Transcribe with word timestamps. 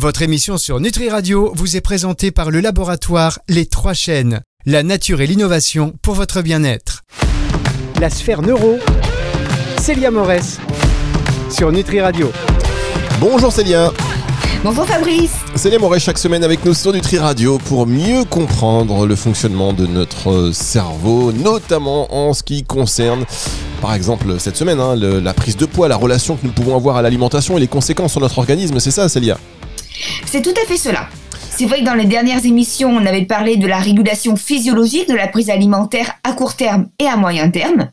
Votre 0.00 0.22
émission 0.22 0.56
sur 0.56 0.80
Nutri 0.80 1.10
Radio 1.10 1.52
vous 1.54 1.76
est 1.76 1.82
présentée 1.82 2.30
par 2.30 2.50
le 2.50 2.60
laboratoire 2.60 3.38
Les 3.50 3.66
Trois 3.66 3.92
Chaînes, 3.92 4.40
la 4.64 4.82
nature 4.82 5.20
et 5.20 5.26
l'innovation 5.26 5.92
pour 6.00 6.14
votre 6.14 6.40
bien-être. 6.40 7.02
La 8.00 8.08
sphère 8.08 8.40
neuro, 8.40 8.78
Célia 9.78 10.10
Morès, 10.10 10.58
sur 11.50 11.70
Nutri 11.70 12.00
Radio. 12.00 12.32
Bonjour 13.20 13.52
Célia. 13.52 13.92
Bonjour 14.64 14.86
Fabrice. 14.86 15.34
Célia 15.54 15.78
Moret 15.78 16.00
chaque 16.00 16.16
semaine 16.16 16.44
avec 16.44 16.64
nous 16.64 16.72
sur 16.72 16.94
Nutri 16.94 17.18
Radio 17.18 17.58
pour 17.58 17.86
mieux 17.86 18.24
comprendre 18.24 19.06
le 19.06 19.16
fonctionnement 19.16 19.74
de 19.74 19.86
notre 19.86 20.50
cerveau, 20.54 21.30
notamment 21.30 22.14
en 22.14 22.32
ce 22.32 22.42
qui 22.42 22.64
concerne, 22.64 23.26
par 23.82 23.92
exemple 23.92 24.40
cette 24.40 24.56
semaine, 24.56 24.80
hein, 24.80 24.96
le- 24.96 25.20
la 25.20 25.34
prise 25.34 25.58
de 25.58 25.66
poids, 25.66 25.88
la 25.88 25.96
relation 25.96 26.36
que 26.36 26.46
nous 26.46 26.52
pouvons 26.52 26.74
avoir 26.74 26.96
à 26.96 27.02
l'alimentation 27.02 27.58
et 27.58 27.60
les 27.60 27.68
conséquences 27.68 28.12
sur 28.12 28.20
notre 28.22 28.38
organisme, 28.38 28.80
c'est 28.80 28.90
ça 28.90 29.06
Célia? 29.10 29.36
C'est 30.26 30.42
tout 30.42 30.54
à 30.62 30.66
fait 30.66 30.76
cela. 30.76 31.08
C'est 31.50 31.66
vrai 31.66 31.80
que 31.80 31.84
dans 31.84 31.94
les 31.94 32.04
dernières 32.06 32.44
émissions, 32.46 32.90
on 32.90 33.04
avait 33.04 33.24
parlé 33.26 33.56
de 33.56 33.66
la 33.66 33.78
régulation 33.78 34.36
physiologique 34.36 35.08
de 35.08 35.14
la 35.14 35.28
prise 35.28 35.50
alimentaire 35.50 36.12
à 36.24 36.32
court 36.32 36.54
terme 36.54 36.88
et 36.98 37.06
à 37.06 37.16
moyen 37.16 37.50
terme. 37.50 37.90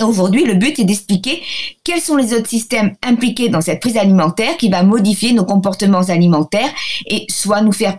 Et 0.00 0.02
aujourd'hui, 0.04 0.44
le 0.44 0.54
but 0.54 0.78
est 0.78 0.84
d'expliquer 0.84 1.42
quels 1.82 2.00
sont 2.00 2.16
les 2.16 2.32
autres 2.34 2.48
systèmes 2.48 2.92
impliqués 3.02 3.48
dans 3.48 3.60
cette 3.60 3.80
prise 3.80 3.96
alimentaire 3.96 4.56
qui 4.56 4.68
va 4.68 4.82
modifier 4.82 5.32
nos 5.32 5.44
comportements 5.44 6.02
alimentaires 6.08 6.70
et 7.06 7.26
soit 7.30 7.62
nous 7.62 7.72
faire 7.72 7.98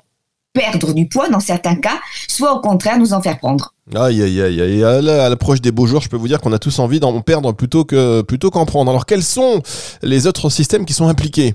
perdre 0.53 0.93
du 0.93 1.07
poids 1.07 1.29
dans 1.29 1.39
certains 1.39 1.75
cas, 1.75 1.99
soit 2.27 2.53
au 2.55 2.61
contraire 2.61 2.97
nous 2.97 3.13
en 3.13 3.21
faire 3.21 3.37
prendre. 3.37 3.73
Aïe 3.95 4.21
aïe 4.23 4.41
aïe 4.41 4.61
aïe, 4.61 4.83
à 4.83 5.01
la- 5.01 5.25
à 5.25 5.29
l'approche 5.29 5.61
des 5.61 5.71
beaux 5.71 5.87
jours, 5.87 6.01
je 6.01 6.09
peux 6.09 6.17
vous 6.17 6.27
dire 6.27 6.41
qu'on 6.41 6.53
a 6.53 6.59
tous 6.59 6.79
envie 6.79 6.99
d'en 6.99 7.19
perdre 7.21 7.51
plutôt 7.53 7.85
que 7.85 8.21
plutôt 8.21 8.49
qu'en 8.49 8.65
prendre. 8.65 8.89
Alors 8.91 9.05
quels 9.05 9.23
sont 9.23 9.61
les 10.01 10.25
autres 10.27 10.49
systèmes 10.49 10.85
qui 10.85 10.93
sont 10.93 11.07
impliqués? 11.07 11.53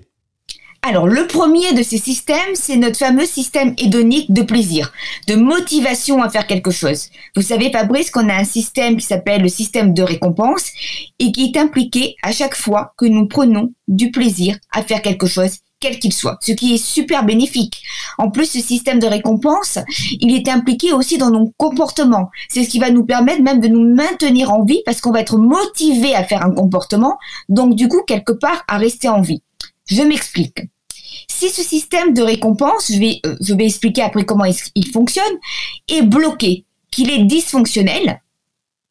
Alors, 0.86 1.08
le 1.08 1.26
premier 1.26 1.72
de 1.72 1.82
ces 1.82 1.96
systèmes, 1.96 2.54
c'est 2.54 2.76
notre 2.76 2.98
fameux 2.98 3.24
système 3.24 3.74
hédonique 3.78 4.30
de 4.30 4.42
plaisir, 4.42 4.92
de 5.26 5.34
motivation 5.34 6.22
à 6.22 6.28
faire 6.28 6.46
quelque 6.46 6.70
chose. 6.70 7.08
Vous 7.34 7.40
savez, 7.40 7.70
Fabrice, 7.72 8.10
qu'on 8.10 8.28
a 8.28 8.34
un 8.34 8.44
système 8.44 8.98
qui 8.98 9.06
s'appelle 9.06 9.40
le 9.40 9.48
système 9.48 9.94
de 9.94 10.02
récompense 10.02 10.66
et 11.18 11.32
qui 11.32 11.46
est 11.46 11.56
impliqué 11.56 12.16
à 12.22 12.32
chaque 12.32 12.54
fois 12.54 12.92
que 12.98 13.06
nous 13.06 13.26
prenons 13.26 13.72
du 13.88 14.10
plaisir 14.10 14.58
à 14.72 14.82
faire 14.82 15.00
quelque 15.00 15.26
chose 15.26 15.60
quel 15.80 15.98
qu'il 15.98 16.12
soit, 16.12 16.36
ce 16.42 16.52
qui 16.52 16.74
est 16.74 16.84
super 16.84 17.24
bénéfique. 17.24 17.82
En 18.18 18.30
plus, 18.30 18.46
ce 18.46 18.60
système 18.60 18.98
de 18.98 19.06
récompense, 19.06 19.78
il 20.20 20.34
est 20.34 20.48
impliqué 20.48 20.92
aussi 20.92 21.16
dans 21.16 21.30
nos 21.30 21.50
comportements. 21.56 22.28
C'est 22.50 22.62
ce 22.62 22.68
qui 22.68 22.78
va 22.78 22.90
nous 22.90 23.06
permettre 23.06 23.42
même 23.42 23.60
de 23.60 23.68
nous 23.68 23.94
maintenir 23.94 24.52
en 24.52 24.64
vie 24.64 24.82
parce 24.84 25.00
qu'on 25.00 25.12
va 25.12 25.20
être 25.20 25.38
motivé 25.38 26.14
à 26.14 26.24
faire 26.24 26.44
un 26.44 26.50
comportement, 26.50 27.16
donc 27.48 27.74
du 27.74 27.88
coup, 27.88 28.02
quelque 28.06 28.32
part, 28.32 28.64
à 28.68 28.76
rester 28.76 29.08
en 29.08 29.22
vie. 29.22 29.42
Je 29.86 30.02
m'explique. 30.02 30.60
Si 31.28 31.50
ce 31.50 31.62
système 31.62 32.14
de 32.14 32.22
récompense, 32.22 32.90
je 32.92 32.98
vais, 32.98 33.20
euh, 33.26 33.36
je 33.40 33.54
vais 33.54 33.66
expliquer 33.66 34.02
après 34.02 34.24
comment 34.24 34.44
il, 34.44 34.86
fonctionne, 34.86 35.24
est 35.88 36.02
bloqué, 36.02 36.64
qu'il 36.90 37.10
est 37.10 37.24
dysfonctionnel, 37.24 38.20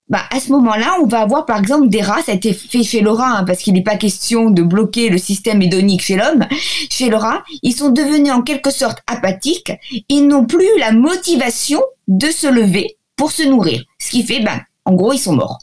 bah, 0.10 0.24
à 0.32 0.40
ce 0.40 0.52
moment-là, 0.52 0.98
on 1.02 1.08
va 1.08 1.22
avoir 1.22 1.46
par 1.46 1.58
exemple 1.58 1.88
des 1.88 2.02
rats, 2.02 2.22
ça 2.22 2.34
a 2.34 2.36
été 2.36 2.54
fait 2.54 2.84
chez 2.84 3.02
le 3.02 3.10
rat, 3.10 3.38
hein, 3.38 3.44
parce 3.46 3.60
qu'il 3.60 3.74
n'est 3.74 3.84
pas 3.84 3.96
question 3.96 4.50
de 4.50 4.62
bloquer 4.62 5.10
le 5.10 5.18
système 5.18 5.62
hédonique 5.62 6.02
chez 6.02 6.18
l'homme. 6.18 6.46
Chez 6.92 7.10
le 7.10 7.16
rat, 7.16 7.44
ils 7.64 7.74
sont 7.74 7.90
devenus 7.90 8.32
en 8.32 8.42
quelque 8.42 8.70
sorte 8.70 9.00
apathiques, 9.08 9.72
ils 10.10 10.28
n'ont 10.28 10.46
plus 10.46 10.68
la 10.78 10.92
motivation 10.92 11.82
de 12.08 12.28
se 12.28 12.48
lever 12.48 12.98
pour 13.16 13.32
se 13.32 13.44
nourrir. 13.44 13.84
Ce 14.00 14.12
qui 14.12 14.24
fait, 14.24 14.42
ben, 14.42 14.60
en 14.86 14.94
gros, 14.94 15.14
ils 15.14 15.20
sont 15.20 15.36
morts. 15.36 15.60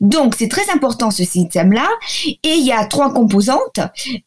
Donc, 0.00 0.34
c'est 0.36 0.48
très 0.48 0.70
important 0.70 1.10
ce 1.10 1.24
système-là. 1.24 1.88
Et 2.42 2.54
il 2.54 2.64
y 2.64 2.72
a 2.72 2.84
trois 2.86 3.12
composantes 3.12 3.80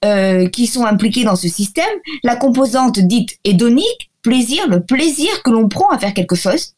euh, 0.06 0.48
qui 0.50 0.68
sont 0.68 0.86
impliquées 0.86 1.24
dans 1.24 1.36
ce 1.36 1.48
système. 1.48 1.86
La 2.24 2.36
composante 2.36 3.00
dite 3.00 3.38
hédonique, 3.44 4.12
plaisir, 4.22 4.68
le 4.68 4.84
plaisir 4.84 5.44
que 5.44 5.52
l'on 5.52 5.68
prend 5.70 5.88
à 5.90 5.98
faire 5.98 6.14
quelque 6.14 6.36
chose. 6.36 6.74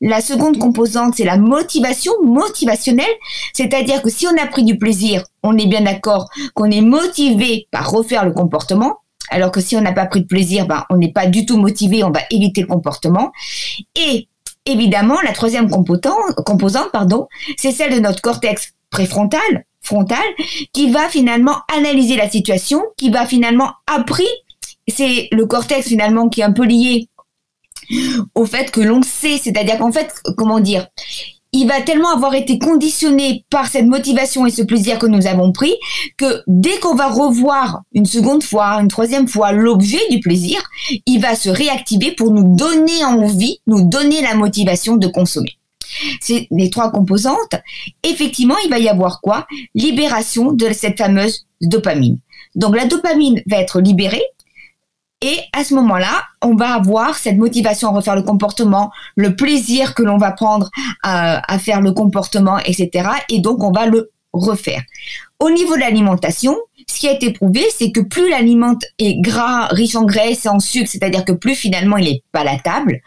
La 0.00 0.20
seconde 0.20 0.58
composante, 0.58 1.14
c'est 1.16 1.24
la 1.24 1.36
motivation 1.36 2.12
motivationnelle, 2.24 3.06
c'est-à-dire 3.52 4.02
que 4.02 4.10
si 4.10 4.26
on 4.26 4.42
a 4.42 4.46
pris 4.46 4.64
du 4.64 4.78
plaisir, 4.78 5.24
on 5.42 5.58
est 5.58 5.66
bien 5.66 5.82
d'accord 5.82 6.28
qu'on 6.54 6.70
est 6.70 6.80
motivé 6.80 7.66
par 7.70 7.90
refaire 7.90 8.24
le 8.24 8.32
comportement, 8.32 8.98
alors 9.30 9.50
que 9.50 9.60
si 9.60 9.76
on 9.76 9.80
n'a 9.80 9.92
pas 9.92 10.06
pris 10.06 10.22
de 10.22 10.26
plaisir, 10.26 10.66
ben, 10.66 10.84
on 10.90 10.96
n'est 10.96 11.12
pas 11.12 11.26
du 11.26 11.46
tout 11.46 11.56
motivé, 11.56 12.02
on 12.02 12.10
va 12.10 12.20
éviter 12.30 12.62
le 12.62 12.66
comportement. 12.66 13.30
Et 13.94 14.28
évidemment, 14.66 15.20
la 15.22 15.32
troisième 15.32 15.68
composante, 15.70 16.92
pardon, 16.92 17.28
c'est 17.56 17.72
celle 17.72 17.94
de 17.94 18.00
notre 18.00 18.20
cortex 18.20 18.72
préfrontal, 18.90 19.64
frontal, 19.82 20.24
qui 20.72 20.90
va 20.90 21.08
finalement 21.08 21.56
analyser 21.74 22.16
la 22.16 22.28
situation, 22.28 22.82
qui 22.96 23.10
va 23.10 23.26
finalement 23.26 23.72
appris, 23.86 24.28
c'est 24.88 25.28
le 25.32 25.46
cortex 25.46 25.86
finalement 25.86 26.28
qui 26.28 26.40
est 26.40 26.44
un 26.44 26.52
peu 26.52 26.64
lié 26.64 27.08
au 28.34 28.44
fait 28.44 28.70
que 28.70 28.80
l'on 28.80 29.02
sait, 29.02 29.38
c'est-à-dire 29.38 29.78
qu'en 29.78 29.92
fait, 29.92 30.14
comment 30.36 30.60
dire, 30.60 30.86
il 31.52 31.66
va 31.66 31.80
tellement 31.82 32.10
avoir 32.10 32.34
été 32.34 32.58
conditionné 32.58 33.44
par 33.50 33.66
cette 33.66 33.86
motivation 33.86 34.46
et 34.46 34.50
ce 34.50 34.62
plaisir 34.62 34.98
que 34.98 35.06
nous 35.06 35.26
avons 35.26 35.52
pris 35.52 35.74
que 36.16 36.42
dès 36.46 36.78
qu'on 36.78 36.94
va 36.94 37.08
revoir 37.08 37.82
une 37.92 38.06
seconde 38.06 38.42
fois, 38.42 38.80
une 38.80 38.88
troisième 38.88 39.26
fois 39.26 39.52
l'objet 39.52 40.00
du 40.10 40.20
plaisir, 40.20 40.62
il 41.06 41.20
va 41.20 41.34
se 41.34 41.50
réactiver 41.50 42.12
pour 42.12 42.30
nous 42.30 42.56
donner 42.56 43.04
envie, 43.04 43.58
nous 43.66 43.88
donner 43.88 44.22
la 44.22 44.34
motivation 44.34 44.96
de 44.96 45.08
consommer. 45.08 45.56
C'est 46.20 46.46
les 46.52 46.70
trois 46.70 46.92
composantes. 46.92 47.54
Effectivement, 48.04 48.54
il 48.64 48.70
va 48.70 48.78
y 48.78 48.88
avoir 48.88 49.20
quoi? 49.20 49.46
Libération 49.74 50.52
de 50.52 50.72
cette 50.72 50.98
fameuse 50.98 51.46
dopamine. 51.60 52.18
Donc 52.54 52.76
la 52.76 52.86
dopamine 52.86 53.42
va 53.46 53.58
être 53.58 53.80
libérée 53.80 54.22
et 55.22 55.38
à 55.52 55.64
ce 55.64 55.74
moment-là, 55.74 56.24
on 56.42 56.54
va 56.54 56.74
avoir 56.74 57.16
cette 57.16 57.36
motivation 57.36 57.88
à 57.88 57.92
refaire 57.92 58.16
le 58.16 58.22
comportement, 58.22 58.90
le 59.16 59.36
plaisir 59.36 59.94
que 59.94 60.02
l'on 60.02 60.16
va 60.16 60.32
prendre 60.32 60.70
à, 61.02 61.52
à, 61.52 61.58
faire 61.58 61.82
le 61.82 61.92
comportement, 61.92 62.58
etc. 62.58 63.08
Et 63.28 63.40
donc, 63.40 63.62
on 63.62 63.70
va 63.70 63.86
le 63.86 64.10
refaire. 64.32 64.82
Au 65.38 65.50
niveau 65.50 65.74
de 65.74 65.80
l'alimentation, 65.80 66.56
ce 66.86 67.00
qui 67.00 67.08
a 67.08 67.12
été 67.12 67.32
prouvé, 67.32 67.64
c'est 67.76 67.92
que 67.92 68.00
plus 68.00 68.28
l'aliment 68.28 68.76
est 68.98 69.20
gras, 69.20 69.66
riche 69.68 69.96
en 69.96 70.04
graisse 70.04 70.44
et 70.44 70.48
en 70.48 70.60
sucre, 70.60 70.88
c'est-à-dire 70.90 71.24
que 71.24 71.32
plus 71.32 71.54
finalement 71.54 71.96
il 71.96 72.08
est 72.08 72.22
palatable, 72.32 73.00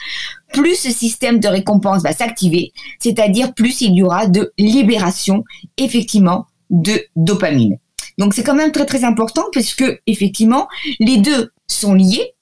plus 0.51 0.75
ce 0.75 0.91
système 0.91 1.39
de 1.39 1.47
récompense 1.47 2.03
va 2.03 2.13
s'activer, 2.13 2.71
c'est-à-dire 2.99 3.53
plus 3.53 3.81
il 3.81 3.93
y 3.93 4.03
aura 4.03 4.27
de 4.27 4.53
libération, 4.57 5.43
effectivement, 5.77 6.45
de 6.69 7.03
dopamine. 7.15 7.77
Donc 8.17 8.33
c'est 8.33 8.43
quand 8.43 8.55
même 8.55 8.71
très 8.71 8.85
très 8.85 9.03
important 9.03 9.43
puisque 9.51 9.85
effectivement 10.05 10.67
les 10.99 11.17
deux 11.17 11.51
sont 11.67 11.93
liés. 11.93 12.33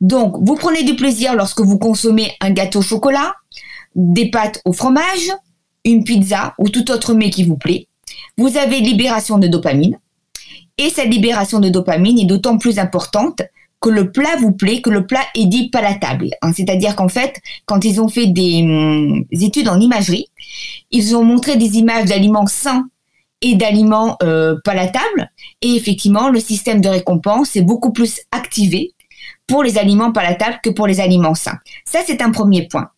Donc 0.00 0.36
vous 0.40 0.54
prenez 0.54 0.82
du 0.82 0.96
plaisir 0.96 1.34
lorsque 1.34 1.60
vous 1.60 1.78
consommez 1.78 2.32
un 2.40 2.50
gâteau 2.50 2.80
au 2.80 2.82
chocolat, 2.82 3.34
des 3.94 4.30
pâtes 4.30 4.60
au 4.64 4.72
fromage, 4.72 5.30
une 5.84 6.04
pizza 6.04 6.54
ou 6.58 6.68
tout 6.68 6.90
autre 6.90 7.14
mets 7.14 7.30
qui 7.30 7.44
vous 7.44 7.56
plaît. 7.56 7.88
Vous 8.36 8.56
avez 8.56 8.80
libération 8.80 9.38
de 9.38 9.48
dopamine 9.48 9.98
et 10.78 10.88
cette 10.88 11.12
libération 11.12 11.60
de 11.60 11.68
dopamine 11.68 12.18
est 12.18 12.24
d'autant 12.24 12.56
plus 12.56 12.78
importante 12.78 13.42
que 13.80 13.88
le 13.88 14.12
plat 14.12 14.36
vous 14.38 14.52
plaît, 14.52 14.82
que 14.82 14.90
le 14.90 15.06
plat 15.06 15.24
est 15.34 15.46
dit 15.46 15.70
palatable. 15.70 16.30
C'est-à-dire 16.54 16.96
qu'en 16.96 17.08
fait, 17.08 17.40
quand 17.64 17.84
ils 17.84 18.00
ont 18.00 18.08
fait 18.08 18.26
des, 18.26 18.62
hum, 18.62 19.24
études 19.30 19.68
en 19.68 19.80
imagerie, 19.80 20.26
ils 20.90 21.16
ont 21.16 21.24
montré 21.24 21.56
des 21.56 21.78
images 21.78 22.06
d'aliments 22.06 22.46
sains 22.46 22.88
et 23.42 23.54
d'aliments 23.54 24.16
euh, 24.22 24.56
palatables. 24.64 25.30
Et 25.62 25.74
effectivement, 25.74 26.28
le 26.28 26.40
système 26.40 26.80
de 26.80 26.88
récompense 26.88 27.56
est 27.56 27.62
beaucoup 27.62 27.92
plus 27.92 28.20
activé 28.32 28.94
pour 29.46 29.62
les 29.62 29.78
aliments 29.78 30.12
palatables 30.12 30.60
que 30.62 30.70
pour 30.70 30.86
les 30.86 31.00
aliments 31.00 31.34
sains. 31.34 31.58
Ça, 31.84 32.00
c'est 32.06 32.22
un 32.22 32.30
premier 32.30 32.68
point. 32.68 32.90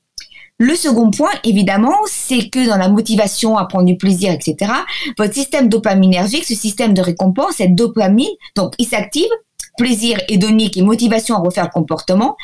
Le 0.58 0.76
second 0.76 1.10
point, 1.10 1.32
évidemment, 1.44 1.96
c'est 2.06 2.48
que 2.48 2.68
dans 2.68 2.76
la 2.76 2.88
motivation 2.88 3.56
à 3.56 3.64
prendre 3.64 3.86
du 3.86 3.96
plaisir, 3.96 4.32
etc., 4.32 4.72
votre 5.18 5.34
système 5.34 5.68
dopaminergique, 5.68 6.44
ce 6.44 6.54
système 6.54 6.94
de 6.94 7.00
récompense, 7.00 7.56
cette 7.56 7.74
dopamine, 7.74 8.28
donc 8.54 8.74
il 8.78 8.86
s'active, 8.86 9.28
plaisir 9.76 10.20
hédonique 10.28 10.76
et 10.76 10.82
motivation 10.82 11.34
à 11.34 11.38
refaire 11.38 11.64
le 11.64 11.70
comportement, 11.70 12.36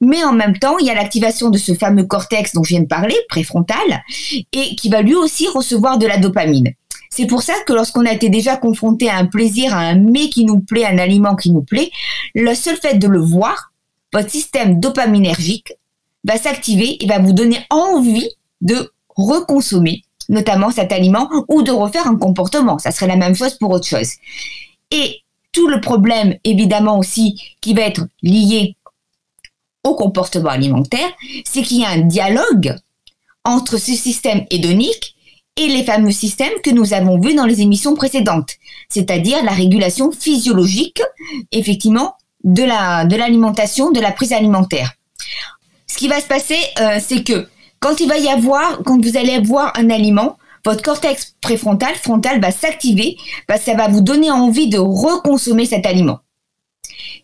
mais 0.00 0.22
en 0.22 0.32
même 0.32 0.58
temps, 0.58 0.78
il 0.78 0.86
y 0.86 0.90
a 0.90 0.94
l'activation 0.94 1.50
de 1.50 1.58
ce 1.58 1.74
fameux 1.74 2.04
cortex 2.04 2.52
dont 2.52 2.62
je 2.62 2.68
viens 2.68 2.82
de 2.82 2.86
parler, 2.86 3.16
préfrontal, 3.28 4.04
et 4.52 4.76
qui 4.76 4.88
va 4.88 5.02
lui 5.02 5.14
aussi 5.14 5.48
recevoir 5.48 5.98
de 5.98 6.06
la 6.06 6.18
dopamine. 6.18 6.72
C'est 7.10 7.26
pour 7.26 7.42
ça 7.42 7.54
que 7.66 7.72
lorsqu'on 7.72 8.06
a 8.06 8.12
été 8.12 8.28
déjà 8.28 8.56
confronté 8.56 9.08
à 9.08 9.16
un 9.16 9.26
plaisir, 9.26 9.74
à 9.74 9.80
un 9.80 9.98
mets 9.98 10.28
qui 10.28 10.44
nous 10.44 10.60
plaît, 10.60 10.84
un 10.84 10.98
aliment 10.98 11.36
qui 11.36 11.50
nous 11.50 11.62
plaît, 11.62 11.90
le 12.34 12.54
seul 12.54 12.76
fait 12.76 12.94
de 12.94 13.08
le 13.08 13.20
voir, 13.20 13.72
votre 14.12 14.30
système 14.30 14.80
dopaminergique 14.80 15.72
va 16.24 16.36
s'activer 16.38 17.02
et 17.02 17.06
va 17.06 17.18
vous 17.18 17.32
donner 17.32 17.64
envie 17.70 18.30
de 18.60 18.92
reconsommer 19.16 20.02
notamment 20.28 20.70
cet 20.70 20.92
aliment 20.92 21.28
ou 21.48 21.62
de 21.62 21.70
refaire 21.70 22.06
un 22.06 22.16
comportement. 22.16 22.78
Ça 22.78 22.90
serait 22.90 23.06
la 23.06 23.16
même 23.16 23.34
chose 23.34 23.54
pour 23.54 23.70
autre 23.70 23.86
chose. 23.86 24.10
Et 24.90 25.22
tout 25.52 25.68
le 25.68 25.80
problème, 25.80 26.36
évidemment 26.44 26.98
aussi, 26.98 27.40
qui 27.60 27.74
va 27.74 27.82
être 27.82 28.06
lié 28.22 28.76
au 29.84 29.94
comportement 29.94 30.50
alimentaire, 30.50 31.08
c'est 31.44 31.62
qu'il 31.62 31.80
y 31.80 31.84
a 31.84 31.90
un 31.90 32.00
dialogue 32.00 32.76
entre 33.44 33.78
ce 33.78 33.92
système 33.92 34.44
hédonique 34.50 35.15
et 35.56 35.68
les 35.68 35.84
fameux 35.84 36.10
systèmes 36.10 36.52
que 36.62 36.70
nous 36.70 36.92
avons 36.92 37.18
vus 37.18 37.34
dans 37.34 37.46
les 37.46 37.60
émissions 37.60 37.94
précédentes, 37.94 38.56
c'est-à-dire 38.88 39.42
la 39.42 39.52
régulation 39.52 40.12
physiologique, 40.12 41.02
effectivement, 41.52 42.16
de 42.44 42.62
la 42.62 43.04
de 43.04 43.16
l'alimentation, 43.16 43.90
de 43.90 44.00
la 44.00 44.12
prise 44.12 44.32
alimentaire. 44.32 44.92
Ce 45.86 45.96
qui 45.96 46.08
va 46.08 46.20
se 46.20 46.26
passer, 46.26 46.58
euh, 46.80 46.98
c'est 47.00 47.24
que 47.24 47.48
quand 47.80 48.00
il 48.00 48.08
va 48.08 48.18
y 48.18 48.28
avoir, 48.28 48.82
quand 48.84 49.02
vous 49.02 49.16
allez 49.16 49.34
avoir 49.34 49.72
un 49.78 49.90
aliment, 49.90 50.36
votre 50.64 50.82
cortex 50.82 51.36
préfrontal, 51.40 51.94
frontal 51.94 52.40
va 52.40 52.50
s'activer 52.50 53.16
parce 53.46 53.60
que 53.60 53.66
ça 53.66 53.76
va 53.76 53.88
vous 53.88 54.00
donner 54.00 54.30
envie 54.30 54.68
de 54.68 54.78
reconsommer 54.78 55.64
cet 55.64 55.86
aliment. 55.86 56.18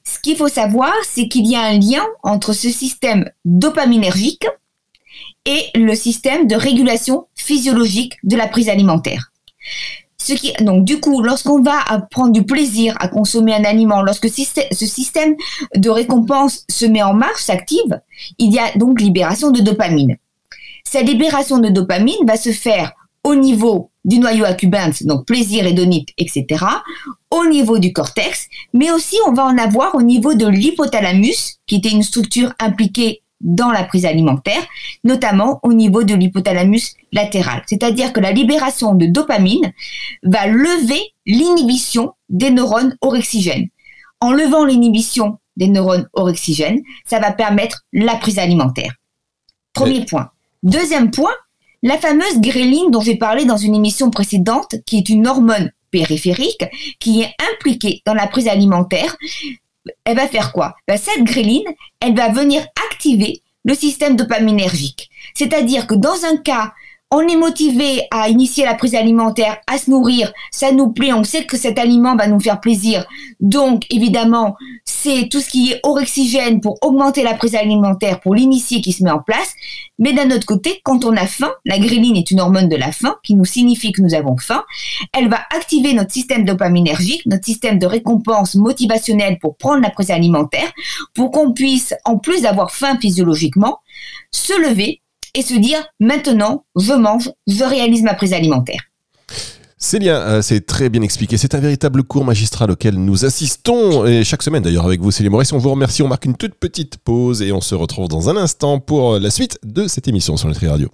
Ce 0.04 0.18
qu'il 0.20 0.36
faut 0.36 0.48
savoir, 0.48 0.92
c'est 1.04 1.28
qu'il 1.28 1.46
y 1.46 1.56
a 1.56 1.62
un 1.62 1.78
lien 1.78 2.04
entre 2.22 2.52
ce 2.52 2.70
système 2.70 3.28
dopaminergique 3.44 4.46
et 5.44 5.66
le 5.74 5.94
système 5.94 6.46
de 6.46 6.54
régulation 6.54 7.26
physiologique 7.34 8.14
de 8.22 8.36
la 8.36 8.48
prise 8.48 8.68
alimentaire. 8.68 9.32
Ce 10.18 10.34
qui, 10.34 10.52
donc, 10.60 10.84
du 10.84 11.00
coup, 11.00 11.20
lorsqu'on 11.20 11.62
va 11.62 11.80
prendre 12.10 12.32
du 12.32 12.44
plaisir 12.44 12.94
à 13.00 13.08
consommer 13.08 13.54
un 13.54 13.64
aliment, 13.64 14.02
lorsque 14.02 14.28
ce 14.28 14.86
système 14.86 15.34
de 15.74 15.90
récompense 15.90 16.64
se 16.70 16.86
met 16.86 17.02
en 17.02 17.12
marche, 17.12 17.42
s'active, 17.42 18.00
il 18.38 18.52
y 18.52 18.58
a 18.60 18.70
donc 18.76 19.00
libération 19.00 19.50
de 19.50 19.60
dopamine. 19.60 20.16
Cette 20.84 21.08
libération 21.08 21.58
de 21.58 21.70
dopamine 21.70 22.24
va 22.24 22.36
se 22.36 22.52
faire 22.52 22.92
au 23.24 23.34
niveau 23.34 23.90
du 24.04 24.18
noyau 24.18 24.44
accumbens, 24.44 25.02
donc 25.02 25.26
plaisir, 25.26 25.66
hédonique, 25.66 26.12
etc., 26.18 26.64
au 27.30 27.46
niveau 27.46 27.78
du 27.78 27.92
cortex, 27.92 28.46
mais 28.72 28.90
aussi 28.90 29.16
on 29.26 29.32
va 29.32 29.44
en 29.44 29.56
avoir 29.58 29.94
au 29.94 30.02
niveau 30.02 30.34
de 30.34 30.46
l'hypothalamus, 30.46 31.58
qui 31.66 31.76
était 31.76 31.90
une 31.90 32.02
structure 32.02 32.52
impliquée 32.60 33.22
dans 33.42 33.70
la 33.70 33.84
prise 33.84 34.06
alimentaire, 34.06 34.62
notamment 35.04 35.60
au 35.62 35.72
niveau 35.72 36.04
de 36.04 36.14
l'hypothalamus 36.14 36.94
latéral. 37.12 37.62
C'est-à-dire 37.66 38.12
que 38.12 38.20
la 38.20 38.32
libération 38.32 38.94
de 38.94 39.06
dopamine 39.06 39.72
va 40.22 40.46
lever 40.46 41.00
l'inhibition 41.26 42.14
des 42.28 42.50
neurones 42.50 42.96
orexigènes. 43.00 43.68
En 44.20 44.32
levant 44.32 44.64
l'inhibition 44.64 45.38
des 45.56 45.68
neurones 45.68 46.08
orexigènes, 46.12 46.80
ça 47.04 47.18
va 47.18 47.32
permettre 47.32 47.82
la 47.92 48.16
prise 48.16 48.38
alimentaire. 48.38 48.94
Premier 49.74 50.04
point. 50.04 50.30
Deuxième 50.62 51.10
point, 51.10 51.34
la 51.82 51.98
fameuse 51.98 52.40
gréline 52.40 52.90
dont 52.90 53.00
j'ai 53.00 53.16
parlé 53.16 53.44
dans 53.44 53.56
une 53.56 53.74
émission 53.74 54.10
précédente, 54.10 54.76
qui 54.86 54.98
est 54.98 55.08
une 55.08 55.26
hormone 55.26 55.72
périphérique 55.90 56.64
qui 57.00 57.22
est 57.22 57.34
impliquée 57.52 58.02
dans 58.06 58.14
la 58.14 58.26
prise 58.26 58.48
alimentaire, 58.48 59.16
elle 60.04 60.16
va 60.16 60.28
faire 60.28 60.52
quoi? 60.52 60.76
Ben, 60.86 60.96
Cette 60.96 61.24
gréline, 61.24 61.68
elle 62.00 62.14
va 62.14 62.28
venir 62.28 62.66
activer 62.90 63.42
le 63.64 63.74
système 63.74 64.16
dopaminergique. 64.16 65.10
C'est-à-dire 65.34 65.86
que 65.86 65.94
dans 65.94 66.24
un 66.24 66.36
cas 66.36 66.72
on 67.12 67.20
est 67.28 67.36
motivé 67.36 68.06
à 68.10 68.30
initier 68.30 68.64
la 68.64 68.74
prise 68.74 68.94
alimentaire, 68.94 69.58
à 69.66 69.76
se 69.76 69.90
nourrir, 69.90 70.32
ça 70.50 70.72
nous 70.72 70.90
plaît, 70.90 71.12
on 71.12 71.24
sait 71.24 71.44
que 71.44 71.58
cet 71.58 71.78
aliment 71.78 72.16
va 72.16 72.26
nous 72.26 72.40
faire 72.40 72.58
plaisir. 72.58 73.04
Donc, 73.38 73.84
évidemment, 73.90 74.56
c'est 74.86 75.28
tout 75.28 75.40
ce 75.40 75.50
qui 75.50 75.72
est 75.72 75.80
orexigène 75.82 76.62
pour 76.62 76.78
augmenter 76.80 77.22
la 77.22 77.34
prise 77.34 77.54
alimentaire, 77.54 78.18
pour 78.20 78.34
l'initier 78.34 78.80
qui 78.80 78.92
se 78.92 79.04
met 79.04 79.10
en 79.10 79.18
place. 79.18 79.52
Mais 79.98 80.14
d'un 80.14 80.30
autre 80.30 80.46
côté, 80.46 80.80
quand 80.84 81.04
on 81.04 81.14
a 81.14 81.26
faim, 81.26 81.52
la 81.66 81.78
gréline 81.78 82.16
est 82.16 82.30
une 82.30 82.40
hormone 82.40 82.70
de 82.70 82.76
la 82.76 82.92
faim 82.92 83.16
qui 83.22 83.34
nous 83.34 83.44
signifie 83.44 83.92
que 83.92 84.00
nous 84.00 84.14
avons 84.14 84.38
faim. 84.38 84.64
Elle 85.12 85.28
va 85.28 85.40
activer 85.54 85.92
notre 85.92 86.12
système 86.12 86.46
dopaminergique, 86.46 87.26
notre 87.26 87.44
système 87.44 87.78
de 87.78 87.86
récompense 87.86 88.54
motivationnelle 88.54 89.38
pour 89.38 89.58
prendre 89.58 89.82
la 89.82 89.90
prise 89.90 90.10
alimentaire, 90.10 90.72
pour 91.14 91.30
qu'on 91.30 91.52
puisse, 91.52 91.94
en 92.06 92.16
plus 92.16 92.40
d'avoir 92.42 92.70
faim 92.70 92.96
physiologiquement, 92.98 93.80
se 94.30 94.58
lever 94.66 95.01
et 95.34 95.42
se 95.42 95.54
dire 95.54 95.82
maintenant, 96.00 96.64
je 96.76 96.92
mange, 96.92 97.30
je 97.46 97.64
réalise 97.64 98.02
ma 98.02 98.14
prise 98.14 98.32
alimentaire. 98.32 98.80
Célia, 99.78 100.20
euh, 100.20 100.42
c'est 100.42 100.64
très 100.64 100.88
bien 100.90 101.02
expliqué. 101.02 101.36
C'est 101.36 101.56
un 101.56 101.60
véritable 101.60 102.04
cours 102.04 102.24
magistral 102.24 102.70
auquel 102.70 102.94
nous 102.94 103.24
assistons 103.24 104.06
et 104.06 104.22
chaque 104.22 104.44
semaine 104.44 104.62
d'ailleurs 104.62 104.86
avec 104.86 105.00
vous, 105.00 105.10
Célia 105.10 105.30
Maurice. 105.30 105.52
On 105.52 105.58
vous 105.58 105.70
remercie. 105.70 106.02
On 106.02 106.08
marque 106.08 106.24
une 106.24 106.36
toute 106.36 106.54
petite 106.54 106.98
pause 106.98 107.42
et 107.42 107.50
on 107.50 107.60
se 107.60 107.74
retrouve 107.74 108.06
dans 108.06 108.28
un 108.28 108.36
instant 108.36 108.78
pour 108.78 109.18
la 109.18 109.30
suite 109.30 109.58
de 109.64 109.88
cette 109.88 110.06
émission 110.06 110.36
sur 110.36 110.48
Nutri 110.48 110.68
Radio. 110.68 110.88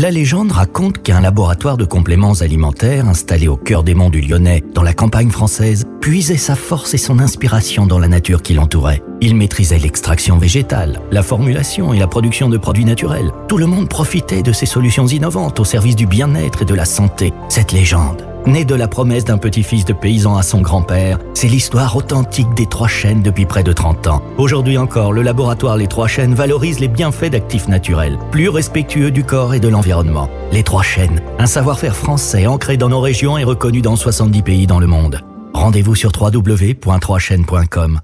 La 0.00 0.12
légende 0.12 0.52
raconte 0.52 1.02
qu'un 1.02 1.20
laboratoire 1.20 1.76
de 1.76 1.84
compléments 1.84 2.34
alimentaires 2.34 3.08
installé 3.08 3.48
au 3.48 3.56
cœur 3.56 3.82
des 3.82 3.94
monts 3.94 4.10
du 4.10 4.20
Lyonnais, 4.20 4.62
dans 4.72 4.84
la 4.84 4.94
campagne 4.94 5.30
française, 5.30 5.86
puisait 6.00 6.36
sa 6.36 6.54
force 6.54 6.94
et 6.94 6.98
son 6.98 7.18
inspiration 7.18 7.84
dans 7.84 7.98
la 7.98 8.06
nature 8.06 8.42
qui 8.42 8.54
l'entourait. 8.54 9.02
Il 9.20 9.34
maîtrisait 9.34 9.80
l'extraction 9.80 10.38
végétale, 10.38 11.00
la 11.10 11.24
formulation 11.24 11.92
et 11.92 11.98
la 11.98 12.06
production 12.06 12.48
de 12.48 12.58
produits 12.58 12.84
naturels. 12.84 13.32
Tout 13.48 13.58
le 13.58 13.66
monde 13.66 13.88
profitait 13.88 14.42
de 14.42 14.52
ces 14.52 14.66
solutions 14.66 15.08
innovantes 15.08 15.58
au 15.58 15.64
service 15.64 15.96
du 15.96 16.06
bien-être 16.06 16.62
et 16.62 16.66
de 16.66 16.74
la 16.74 16.84
santé. 16.84 17.32
Cette 17.48 17.72
légende 17.72 18.27
Né 18.48 18.64
de 18.64 18.74
la 18.74 18.88
promesse 18.88 19.26
d'un 19.26 19.36
petit-fils 19.36 19.84
de 19.84 19.92
paysan 19.92 20.38
à 20.38 20.42
son 20.42 20.62
grand-père, 20.62 21.18
c'est 21.34 21.48
l'histoire 21.48 21.94
authentique 21.94 22.48
des 22.54 22.64
Trois 22.64 22.88
Chênes 22.88 23.20
depuis 23.20 23.44
près 23.44 23.62
de 23.62 23.74
30 23.74 24.06
ans. 24.06 24.22
Aujourd'hui 24.38 24.78
encore, 24.78 25.12
le 25.12 25.20
laboratoire 25.20 25.76
Les 25.76 25.86
Trois 25.86 26.08
Chênes 26.08 26.34
valorise 26.34 26.80
les 26.80 26.88
bienfaits 26.88 27.28
d'actifs 27.30 27.68
naturels, 27.68 28.18
plus 28.30 28.48
respectueux 28.48 29.10
du 29.10 29.22
corps 29.22 29.52
et 29.52 29.60
de 29.60 29.68
l'environnement. 29.68 30.30
Les 30.50 30.62
Trois 30.62 30.82
Chênes, 30.82 31.20
un 31.38 31.44
savoir-faire 31.44 31.94
français 31.94 32.46
ancré 32.46 32.78
dans 32.78 32.88
nos 32.88 33.00
régions 33.00 33.36
et 33.36 33.44
reconnu 33.44 33.82
dans 33.82 33.96
70 33.96 34.42
pays 34.42 34.66
dans 34.66 34.80
le 34.80 34.86
monde. 34.86 35.20
Rendez-vous 35.52 35.94
sur 35.94 36.10
www.3chaînes.com. 36.18 38.00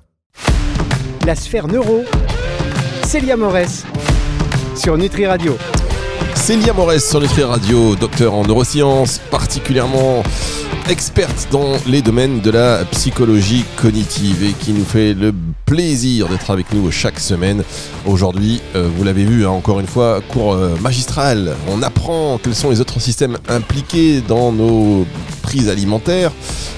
La 1.26 1.36
sphère 1.36 1.68
neuro, 1.68 2.04
Célia 3.02 3.38
Morès, 3.38 3.86
sur 4.76 4.98
Nutri 4.98 5.24
Radio. 5.24 5.56
Célia 6.34 6.72
Morès 6.72 7.08
sur 7.08 7.20
Nutri 7.20 7.42
Radio, 7.42 7.96
docteur 7.96 8.34
en 8.34 8.44
neurosciences, 8.44 9.20
particulièrement 9.30 10.22
experte 10.90 11.48
dans 11.50 11.72
les 11.86 12.02
domaines 12.02 12.40
de 12.40 12.50
la 12.50 12.84
psychologie 12.86 13.64
cognitive 13.80 14.42
et 14.44 14.52
qui 14.52 14.72
nous 14.72 14.84
fait 14.84 15.14
le 15.14 15.32
plaisir 15.64 16.28
d'être 16.28 16.50
avec 16.50 16.72
nous 16.72 16.90
chaque 16.90 17.18
semaine. 17.18 17.64
Aujourd'hui, 18.06 18.60
euh, 18.76 18.88
vous 18.94 19.04
l'avez 19.04 19.24
vu, 19.24 19.46
hein, 19.46 19.50
encore 19.50 19.80
une 19.80 19.86
fois, 19.86 20.20
cours 20.28 20.52
euh, 20.52 20.76
magistral. 20.82 21.54
On 21.68 21.82
apprend 21.82 22.38
quels 22.42 22.54
sont 22.54 22.70
les 22.70 22.80
autres 22.80 23.00
systèmes 23.00 23.38
impliqués 23.48 24.20
dans 24.20 24.52
nos 24.52 25.06
prises 25.42 25.68
alimentaires. 25.68 26.32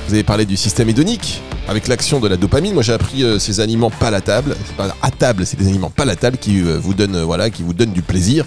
Vous 0.07 0.15
avez 0.15 0.23
parlé 0.23 0.45
du 0.45 0.57
système 0.57 0.89
hédonique, 0.89 1.43
avec 1.69 1.89
l'action 1.89 2.21
de 2.21 2.29
la 2.29 2.37
dopamine. 2.37 2.75
Moi, 2.75 2.83
j'ai 2.83 2.93
appris 2.93 3.23
euh, 3.23 3.39
ces 3.39 3.61
aliments 3.61 3.91
palatables. 3.91 4.57
Pas 4.77 4.95
à 5.03 5.11
table, 5.11 5.47
c'est 5.47 5.59
des 5.59 5.69
aliments 5.69 5.91
palatables 5.91 6.39
qui 6.39 6.61
euh, 6.61 6.79
vous 6.79 6.95
donnent, 6.95 7.17
euh, 7.17 7.25
voilà, 7.25 7.51
qui 7.51 7.63
vous 7.63 7.75
donnent 7.75 7.93
du 7.93 8.03
plaisir. 8.03 8.45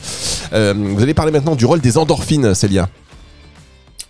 vous 0.52 1.02
allez 1.02 1.14
parler 1.14 1.32
maintenant 1.32 1.56
du 1.56 1.66
rôle 1.66 1.82
des 1.82 1.98
endorphines, 1.98 2.54
Célia. 2.54 2.90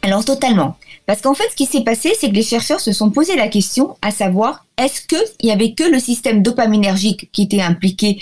Alors 0.02 0.24
totalement. 0.24 0.78
Parce 1.06 1.22
qu'en 1.22 1.34
fait, 1.34 1.50
ce 1.50 1.56
qui 1.56 1.66
s'est 1.66 1.84
passé, 1.84 2.14
c'est 2.20 2.30
que 2.30 2.36
les 2.36 2.44
chercheurs 2.44 2.80
se 2.80 2.94
sont 2.94 3.10
posé 3.10 3.36
la 3.36 3.48
question 3.48 3.98
à 4.02 4.12
savoir 4.12 4.66
est-ce 4.78 5.02
qu'il 5.02 5.50
y 5.50 5.52
avait 5.52 5.74
que 5.74 5.84
le 5.84 6.00
système 6.00 6.42
dopaminergique 6.44 7.30
qui 7.32 7.44
était 7.44 7.62
impliqué 7.62 8.22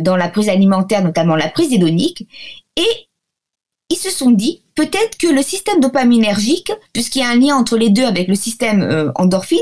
dans 0.00 0.16
la 0.16 0.28
prise 0.28 0.48
alimentaire, 0.48 1.02
notamment 1.02 1.34
la 1.34 1.48
prise 1.48 1.72
hédonique, 1.72 2.28
et 2.76 3.08
ils 3.90 3.96
se 3.96 4.10
sont 4.10 4.30
dit 4.30 4.61
peut-être 4.74 5.18
que 5.18 5.28
le 5.28 5.42
système 5.42 5.80
dopaminergique, 5.80 6.72
puisqu'il 6.92 7.20
y 7.20 7.22
a 7.22 7.30
un 7.30 7.36
lien 7.36 7.56
entre 7.56 7.76
les 7.76 7.90
deux 7.90 8.04
avec 8.04 8.28
le 8.28 8.34
système 8.34 8.82
euh, 8.82 9.10
endorphine, 9.16 9.58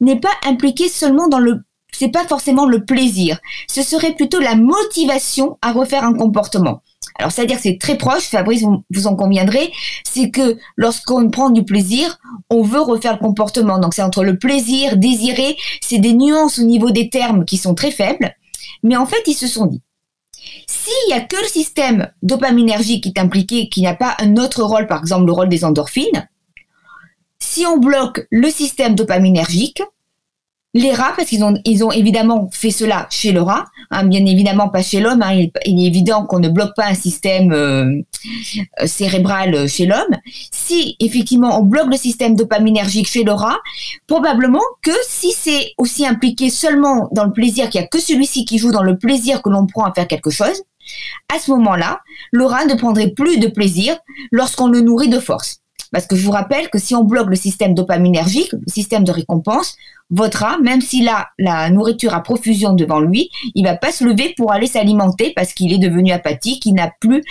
n'est 0.00 0.20
pas 0.20 0.34
impliqué 0.44 0.88
seulement 0.88 1.28
dans 1.28 1.38
le 1.38 1.62
c'est 1.96 2.08
pas 2.08 2.24
forcément 2.24 2.66
le 2.66 2.84
plaisir, 2.84 3.38
ce 3.70 3.82
serait 3.82 4.14
plutôt 4.14 4.40
la 4.40 4.56
motivation 4.56 5.58
à 5.62 5.70
refaire 5.70 6.02
un 6.02 6.14
comportement. 6.14 6.82
Alors, 7.18 7.30
c'est-à-dire 7.30 7.56
que 7.56 7.62
c'est 7.62 7.78
très 7.78 7.96
proche, 7.96 8.24
Fabrice, 8.24 8.64
vous, 8.90 9.06
en 9.06 9.14
conviendrez, 9.14 9.72
c'est 10.04 10.30
que 10.30 10.56
lorsqu'on 10.76 11.30
prend 11.30 11.50
du 11.50 11.64
plaisir, 11.64 12.18
on 12.50 12.62
veut 12.62 12.80
refaire 12.80 13.12
le 13.12 13.18
comportement. 13.18 13.78
Donc, 13.78 13.94
c'est 13.94 14.02
entre 14.02 14.24
le 14.24 14.36
plaisir, 14.36 14.96
désirer, 14.96 15.56
c'est 15.80 15.98
des 15.98 16.12
nuances 16.12 16.58
au 16.58 16.64
niveau 16.64 16.90
des 16.90 17.10
termes 17.10 17.44
qui 17.44 17.56
sont 17.56 17.74
très 17.74 17.92
faibles. 17.92 18.34
Mais 18.82 18.96
en 18.96 19.06
fait, 19.06 19.22
ils 19.26 19.34
se 19.34 19.46
sont 19.46 19.66
dit, 19.66 19.80
s'il 20.84 21.08
n'y 21.08 21.14
a 21.14 21.20
que 21.20 21.36
le 21.36 21.48
système 21.48 22.10
dopaminergique 22.22 23.04
qui 23.04 23.08
est 23.08 23.20
impliqué, 23.20 23.68
qui 23.68 23.82
n'a 23.82 23.94
pas 23.94 24.16
un 24.18 24.36
autre 24.36 24.62
rôle, 24.62 24.86
par 24.86 25.00
exemple 25.00 25.26
le 25.26 25.32
rôle 25.32 25.48
des 25.48 25.64
endorphines, 25.64 26.28
si 27.38 27.64
on 27.66 27.78
bloque 27.78 28.26
le 28.30 28.50
système 28.50 28.94
dopaminergique, 28.94 29.82
les 30.76 30.92
rats, 30.92 31.12
parce 31.16 31.28
qu'ils 31.28 31.44
ont, 31.44 31.54
ils 31.64 31.84
ont 31.84 31.92
évidemment 31.92 32.50
fait 32.52 32.72
cela 32.72 33.06
chez 33.08 33.30
le 33.30 33.40
rat, 33.40 33.64
hein, 33.92 34.04
bien 34.04 34.26
évidemment 34.26 34.68
pas 34.68 34.82
chez 34.82 35.00
l'homme. 35.00 35.22
Hein, 35.22 35.48
il, 35.64 35.80
est 35.80 35.86
évident 35.86 36.26
qu'on 36.26 36.40
ne 36.40 36.48
bloque 36.48 36.74
pas 36.74 36.86
un 36.86 36.94
système 36.94 37.52
euh, 37.52 38.02
euh, 38.82 38.86
cérébral 38.86 39.68
chez 39.68 39.86
l'homme. 39.86 40.16
Si 40.50 40.96
effectivement 40.98 41.60
on 41.60 41.62
bloque 41.62 41.90
le 41.90 41.96
système 41.96 42.34
dopaminergique 42.34 43.06
chez 43.06 43.22
le 43.22 43.32
rat, 43.32 43.58
probablement 44.08 44.64
que 44.82 44.90
si 45.08 45.30
c'est 45.30 45.74
aussi 45.78 46.04
impliqué 46.04 46.50
seulement 46.50 47.08
dans 47.12 47.24
le 47.24 47.32
plaisir, 47.32 47.70
qu'il 47.70 47.80
n'y 47.80 47.84
a 47.84 47.88
que 47.88 48.00
celui-ci 48.00 48.44
qui 48.44 48.58
joue 48.58 48.72
dans 48.72 48.82
le 48.82 48.98
plaisir 48.98 49.42
que 49.42 49.50
l'on 49.50 49.66
prend 49.66 49.84
à 49.84 49.92
faire 49.92 50.08
quelque 50.08 50.30
chose, 50.30 50.64
à 51.34 51.38
ce 51.38 51.50
moment-là, 51.52 52.00
le 52.32 52.44
rat 52.44 52.64
ne 52.66 52.74
prendrait 52.74 53.10
plus 53.10 53.38
de 53.38 53.48
plaisir 53.48 53.96
lorsqu'on 54.32 54.68
le 54.68 54.80
nourrit 54.80 55.08
de 55.08 55.18
force. 55.18 55.60
Parce 55.92 56.06
que 56.06 56.16
je 56.16 56.24
vous 56.24 56.32
rappelle 56.32 56.70
que 56.70 56.78
si 56.78 56.94
on 56.94 57.04
bloque 57.04 57.28
le 57.28 57.36
système 57.36 57.74
dopaminergique, 57.74 58.52
le 58.52 58.60
système 58.66 59.04
de 59.04 59.12
récompense, 59.12 59.76
votre 60.10 60.38
rat, 60.38 60.58
même 60.58 60.80
s'il 60.80 61.08
a 61.08 61.28
la 61.38 61.70
nourriture 61.70 62.14
à 62.14 62.22
profusion 62.22 62.72
devant 62.72 63.00
lui, 63.00 63.30
il 63.54 63.64
va 63.64 63.76
pas 63.76 63.92
se 63.92 64.04
lever 64.04 64.34
pour 64.36 64.52
aller 64.52 64.66
s'alimenter 64.66 65.32
parce 65.36 65.52
qu'il 65.52 65.72
est 65.72 65.78
devenu 65.78 66.10
apathique, 66.10 66.66
il 66.66 66.74
n'a 66.74 66.90
plus 67.00 67.22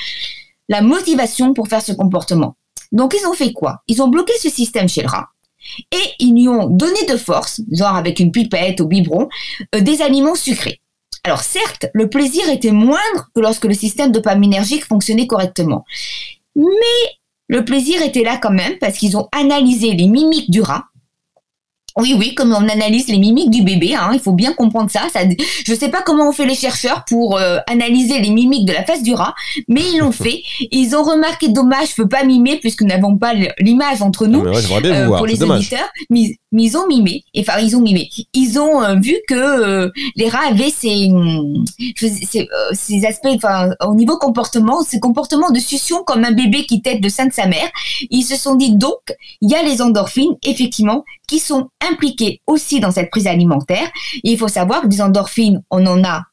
la 0.69 0.81
motivation 0.81 1.53
pour 1.53 1.67
faire 1.67 1.81
ce 1.81 1.91
comportement. 1.91 2.55
Donc 2.93 3.15
ils 3.19 3.27
ont 3.27 3.33
fait 3.33 3.51
quoi? 3.51 3.81
Ils 3.88 4.01
ont 4.01 4.07
bloqué 4.07 4.33
ce 4.39 4.50
système 4.50 4.88
chez 4.88 5.01
le 5.01 5.10
rat. 5.10 5.27
et 5.91 6.13
ils 6.19 6.33
lui 6.33 6.48
ont 6.48 6.67
donné 6.67 7.05
de 7.10 7.17
force, 7.17 7.62
genre 7.72 7.95
avec 7.95 8.19
une 8.19 8.31
pipette 8.31 8.81
au 8.81 8.88
biberon, 8.88 9.27
euh, 9.75 9.81
des 9.81 10.01
aliments 10.01 10.36
sucrés. 10.36 10.79
Alors 11.24 11.42
certes, 11.42 11.88
le 11.94 12.10
plaisir 12.10 12.50
était 12.50 12.72
moindre 12.72 13.30
que 13.34 13.39
lorsque 13.39 13.65
le 13.65 13.74
système 13.74 14.12
dopaminergique 14.12 14.86
fonctionnait 14.86 15.27
correctement. 15.27 15.86
Mais 16.56 16.65
le 17.48 17.63
plaisir 17.63 18.01
était 18.01 18.24
là 18.24 18.38
quand 18.38 18.51
même 18.51 18.77
parce 18.80 18.98
qu'ils 18.98 19.18
ont 19.18 19.30
analysé 19.32 19.94
les 19.94 20.08
mimiques 20.08 20.51
du 20.51 20.62
rat 20.62 20.86
oui, 21.97 22.15
oui, 22.17 22.33
comme 22.33 22.53
on 22.53 22.67
analyse 22.67 23.07
les 23.07 23.19
mimiques 23.19 23.51
du 23.51 23.62
bébé, 23.62 23.93
hein, 23.93 24.12
il 24.13 24.19
faut 24.19 24.31
bien 24.31 24.53
comprendre 24.53 24.89
ça. 24.89 25.01
ça 25.13 25.19
je 25.65 25.71
ne 25.71 25.77
sais 25.77 25.89
pas 25.89 26.01
comment 26.01 26.29
ont 26.29 26.31
fait 26.31 26.45
les 26.45 26.55
chercheurs 26.55 27.05
pour 27.07 27.38
euh, 27.38 27.59
analyser 27.67 28.19
les 28.19 28.31
mimiques 28.31 28.65
de 28.65 28.73
la 28.73 28.83
face 28.83 29.03
du 29.03 29.13
rat, 29.13 29.35
mais 29.67 29.81
ils 29.93 30.00
l'ont 30.00 30.12
fait. 30.12 30.41
Ils 30.71 30.95
ont 30.95 31.03
remarqué, 31.03 31.50
dommage, 31.50 31.89
je 31.91 31.95
peux 31.95 32.07
pas 32.07 32.23
mimer 32.23 32.57
puisque 32.59 32.81
nous 32.81 32.88
n'avons 32.88 33.17
pas 33.17 33.33
l'image 33.59 34.01
entre 34.01 34.25
nous 34.25 34.43
euh, 34.43 35.07
pour 35.07 35.27
les 35.27 35.43
auditeurs, 35.43 35.89
mais, 36.09 36.38
ils 36.55 36.77
ont 36.77 36.88
mimé. 36.88 37.23
Enfin, 37.38 37.59
ils 37.59 37.75
ont 37.75 37.81
mimé. 37.81 38.09
Ils 38.33 38.59
ont 38.59 38.83
euh, 38.83 38.95
vu 38.95 39.15
que 39.27 39.91
les 40.15 40.29
rats 40.29 40.50
avaient 40.51 40.69
ces, 40.69 41.09
ces, 41.97 42.47
ces 42.73 43.05
aspects, 43.05 43.27
enfin, 43.35 43.71
au 43.85 43.95
niveau 43.95 44.17
comportement, 44.17 44.83
ces 44.83 45.00
comportements 45.00 45.50
de 45.50 45.59
succion 45.59 46.03
comme 46.03 46.23
un 46.23 46.31
bébé 46.31 46.65
qui 46.65 46.81
tête 46.81 47.00
le 47.01 47.09
sein 47.09 47.25
de 47.25 47.33
sa 47.33 47.47
mère. 47.47 47.69
Ils 48.12 48.23
se 48.23 48.35
sont 48.35 48.55
dit 48.55 48.75
donc, 48.75 49.00
il 49.41 49.50
y 49.50 49.55
a 49.55 49.63
les 49.63 49.81
endorphines, 49.81 50.35
effectivement, 50.43 51.03
qui 51.27 51.39
sont 51.39 51.69
impliqués 51.92 52.42
aussi 52.48 52.80
dans 52.80 52.92
cette 52.92 53.10
prise 53.10 53.28
alimentaire. 53.28 53.90
il 54.24 54.38
faut 54.38 54.48
savoir 54.48 54.82
que 54.82 54.88
des 54.88 55.02
endorphines, 55.02 55.62
on 55.70 55.86
en 55.86 56.04
a 56.04 56.24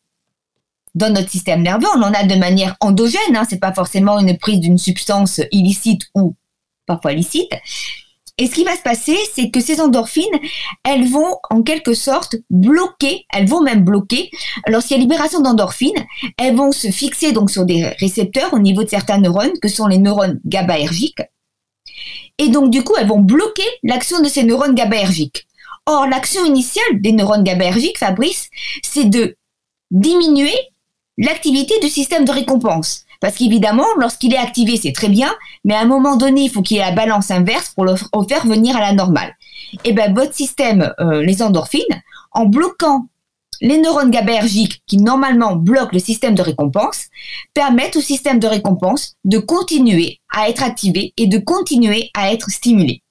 dans 0.94 1.12
notre 1.12 1.30
système 1.30 1.62
nerveux, 1.62 1.86
on 1.94 2.02
en 2.02 2.12
a 2.12 2.24
de 2.24 2.34
manière 2.34 2.76
endogène, 2.80 3.36
hein, 3.36 3.46
c'est 3.48 3.60
pas 3.60 3.72
forcément 3.72 4.18
une 4.18 4.36
prise 4.36 4.60
d'une 4.60 4.78
substance 4.78 5.40
illicite 5.52 6.02
ou 6.14 6.34
parfois 6.86 7.12
licite. 7.12 7.52
Et 8.38 8.46
ce 8.46 8.54
qui 8.54 8.64
va 8.64 8.74
se 8.74 8.82
passer, 8.82 9.16
c'est 9.34 9.50
que 9.50 9.60
ces 9.60 9.82
endorphines, 9.82 10.24
elles 10.82 11.06
vont 11.06 11.36
en 11.50 11.62
quelque 11.62 11.92
sorte 11.92 12.36
bloquer, 12.48 13.26
elles 13.34 13.46
vont 13.46 13.60
même 13.60 13.84
bloquer, 13.84 14.30
lorsqu'il 14.66 14.96
y 14.96 15.00
a 15.00 15.02
libération 15.02 15.42
d'endorphines, 15.42 16.06
elles 16.38 16.56
vont 16.56 16.72
se 16.72 16.90
fixer 16.90 17.32
donc 17.32 17.50
sur 17.50 17.66
des 17.66 17.88
récepteurs 18.00 18.54
au 18.54 18.58
niveau 18.58 18.82
de 18.82 18.88
certains 18.88 19.18
neurones, 19.18 19.58
que 19.60 19.68
sont 19.68 19.86
les 19.86 19.98
neurones 19.98 20.40
GABAergiques. 20.46 21.20
Et 22.40 22.48
donc, 22.48 22.70
du 22.70 22.82
coup, 22.82 22.94
elles 22.98 23.06
vont 23.06 23.20
bloquer 23.20 23.68
l'action 23.82 24.22
de 24.22 24.28
ces 24.28 24.44
neurones 24.44 24.74
GABAergiques. 24.74 25.46
Or, 25.84 26.06
l'action 26.06 26.42
initiale 26.46 27.02
des 27.02 27.12
neurones 27.12 27.44
GABAergiques, 27.44 27.98
Fabrice, 27.98 28.48
c'est 28.82 29.04
de 29.04 29.36
diminuer 29.90 30.54
l'activité 31.18 31.78
du 31.80 31.88
système 31.90 32.24
de 32.24 32.32
récompense. 32.32 33.04
Parce 33.20 33.36
qu'évidemment, 33.36 33.84
lorsqu'il 33.98 34.32
est 34.32 34.38
activé, 34.38 34.78
c'est 34.78 34.92
très 34.92 35.10
bien, 35.10 35.30
mais 35.66 35.74
à 35.74 35.80
un 35.80 35.84
moment 35.84 36.16
donné, 36.16 36.44
il 36.44 36.50
faut 36.50 36.62
qu'il 36.62 36.78
y 36.78 36.80
ait 36.80 36.84
la 36.84 36.92
balance 36.92 37.30
inverse 37.30 37.74
pour 37.74 37.84
le 37.84 37.94
faire 38.26 38.46
venir 38.46 38.74
à 38.74 38.80
la 38.80 38.92
normale. 38.94 39.36
Et 39.84 39.90
eh 39.90 39.92
bien, 39.92 40.10
votre 40.10 40.32
système, 40.32 40.94
euh, 40.98 41.22
les 41.22 41.42
endorphines, 41.42 41.82
en 42.32 42.46
bloquant 42.46 43.08
les 43.60 43.78
neurones 43.78 44.10
GABAergiques 44.10 44.82
qui 44.86 44.96
normalement 44.96 45.56
bloquent 45.56 45.92
le 45.92 45.98
système 45.98 46.34
de 46.34 46.42
récompense 46.42 47.06
permettent 47.54 47.96
au 47.96 48.00
système 48.00 48.38
de 48.38 48.46
récompense 48.46 49.16
de 49.24 49.38
continuer 49.38 50.20
à 50.34 50.48
être 50.48 50.62
activé 50.62 51.12
et 51.16 51.26
de 51.26 51.38
continuer 51.38 52.10
à 52.14 52.32
être 52.32 52.50
stimulé. 52.50 53.02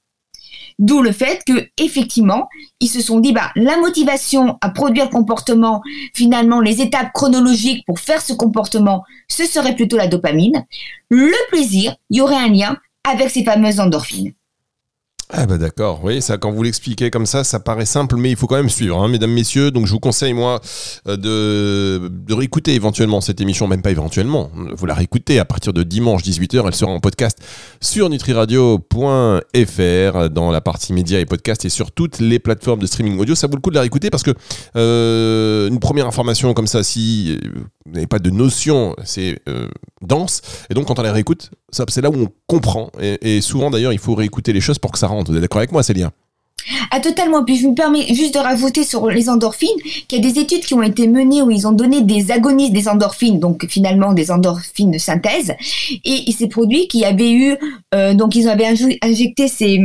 D'où 0.80 1.02
le 1.02 1.12
fait 1.12 1.44
que, 1.46 1.68
effectivement, 1.78 2.48
ils 2.80 2.88
se 2.88 3.02
sont 3.02 3.20
dit, 3.20 3.34
bah, 3.34 3.52
la 3.56 3.78
motivation 3.78 4.58
à 4.62 4.70
produire 4.70 5.06
le 5.06 5.12
comportement, 5.12 5.82
finalement, 6.14 6.62
les 6.62 6.82
étapes 6.82 7.12
chronologiques 7.14 7.86
pour 7.86 8.00
faire 8.00 8.22
ce 8.22 8.32
comportement, 8.32 9.04
ce 9.28 9.46
serait 9.46 9.76
plutôt 9.76 9.98
la 9.98 10.08
dopamine. 10.08 10.66
Le 11.10 11.34
plaisir, 11.50 11.98
il 12.10 12.18
y 12.18 12.22
aurait 12.22 12.36
un 12.36 12.48
lien 12.48 12.78
avec 13.04 13.30
ces 13.30 13.44
fameuses 13.44 13.82
endorphines. 13.82 14.32
Ah 15.32 15.46
bah 15.46 15.60
d'accord, 15.60 16.02
oui, 16.04 16.24
ça 16.24 16.40
quand 16.40 16.52
vous 16.52 16.64
l'expliquez 16.64 17.12
comme 17.12 17.28
ça, 17.28 17.44
ça 17.44 17.60
paraît 17.60 17.86
simple, 17.86 18.16
mais 18.16 18.32
il 18.32 18.36
faut 18.36 18.48
quand 18.48 18.56
même 18.56 18.68
suivre, 18.68 18.98
hein, 18.98 19.08
mesdames, 19.08 19.32
messieurs. 19.32 19.70
Donc 19.70 19.86
je 19.86 19.92
vous 19.92 20.00
conseille 20.00 20.34
moi 20.34 20.60
euh, 21.08 21.18
de, 21.18 22.08
de 22.08 22.34
réécouter 22.34 22.74
éventuellement 22.74 23.22
cette 23.22 23.40
émission, 23.40 23.68
même 23.68 23.84
pas 23.84 23.92
éventuellement, 23.92 24.50
vous 24.76 24.88
la 24.88 24.96
réécoutez 24.96 25.38
à 25.38 25.46
partir 25.46 25.72
de 25.72 25.84
dimanche 25.84 26.24
18h, 26.24 26.64
elle 26.66 26.74
sera 26.74 26.90
en 26.90 27.00
podcast 27.00 27.38
sur 27.80 28.10
nutriradio.fr 28.10 30.30
dans 30.32 30.50
la 30.50 30.62
partie 30.62 30.94
médias 30.94 31.20
et 31.20 31.26
podcast 31.26 31.64
et 31.64 31.70
sur 31.70 31.92
toutes 31.92 32.18
les 32.18 32.40
plateformes 32.40 32.80
de 32.80 32.88
streaming 32.88 33.20
audio. 33.20 33.36
Ça 33.36 33.46
vaut 33.46 33.56
le 33.56 33.62
coup 33.62 33.70
de 33.70 33.76
la 33.76 33.82
réécouter 33.82 34.10
parce 34.10 34.24
que 34.24 34.32
euh, 34.78 35.70
une 35.70 35.80
première 35.80 36.08
information 36.08 36.56
comme 36.56 36.66
ça, 36.66 36.82
si 36.82 37.38
vous 37.90 37.96
n'avez 37.96 38.08
pas 38.08 38.20
de 38.20 38.30
notion, 38.30 38.96
c'est 39.04 39.40
euh, 39.50 39.68
dense, 40.02 40.42
et 40.70 40.74
donc 40.74 40.86
quand 40.86 41.00
on 41.00 41.02
la 41.02 41.12
réécoute, 41.12 41.52
c'est 41.72 42.02
là 42.02 42.10
où 42.10 42.16
on 42.16 42.28
comprend. 42.48 42.92
Et, 43.00 43.38
et 43.38 43.42
souvent 43.42 43.70
d'ailleurs, 43.70 43.94
il 43.94 44.00
faut 44.00 44.16
réécouter 44.16 44.54
les 44.54 44.62
choses 44.62 44.80
pour 44.80 44.92
que 44.92 45.00
ça 45.00 45.08
rentre. 45.08 45.32
Vous 45.32 45.38
êtes 45.38 45.42
d'accord 45.42 45.60
avec 45.60 45.72
moi, 45.72 45.84
Célia 45.84 46.12
ah, 46.92 47.00
totalement. 47.00 47.44
Puis 47.44 47.58
je 47.58 47.68
me 47.68 47.76
permets 47.76 48.14
juste 48.14 48.34
de 48.34 48.40
rajouter 48.40 48.84
sur 48.84 49.08
les 49.10 49.30
endorphines 49.30 49.70
qu'il 50.08 50.24
y 50.24 50.28
a 50.28 50.32
des 50.32 50.40
études 50.40 50.62
qui 50.62 50.74
ont 50.74 50.84
été 50.84 51.08
menées 51.08 51.42
où 51.42 51.52
ils 51.52 51.68
ont 51.68 51.72
donné 51.72 52.02
des 52.02 52.32
agonistes 52.32 52.74
des 52.74 52.88
endorphines, 52.88 53.40
donc 53.40 53.66
finalement 53.68 54.14
des 54.14 54.32
endorphines 54.32 54.92
de 54.92 54.98
synthèse, 54.98 55.54
et 55.92 56.24
il 56.28 56.34
s'est 56.34 56.48
produit 56.48 56.88
qu'il 56.88 57.02
y 57.02 57.06
avait 57.06 57.32
eu, 57.32 57.56
euh, 57.94 58.14
donc 58.14 58.36
ils 58.36 58.48
avaient 58.48 58.68
injecté 59.02 59.48
ces, 59.48 59.80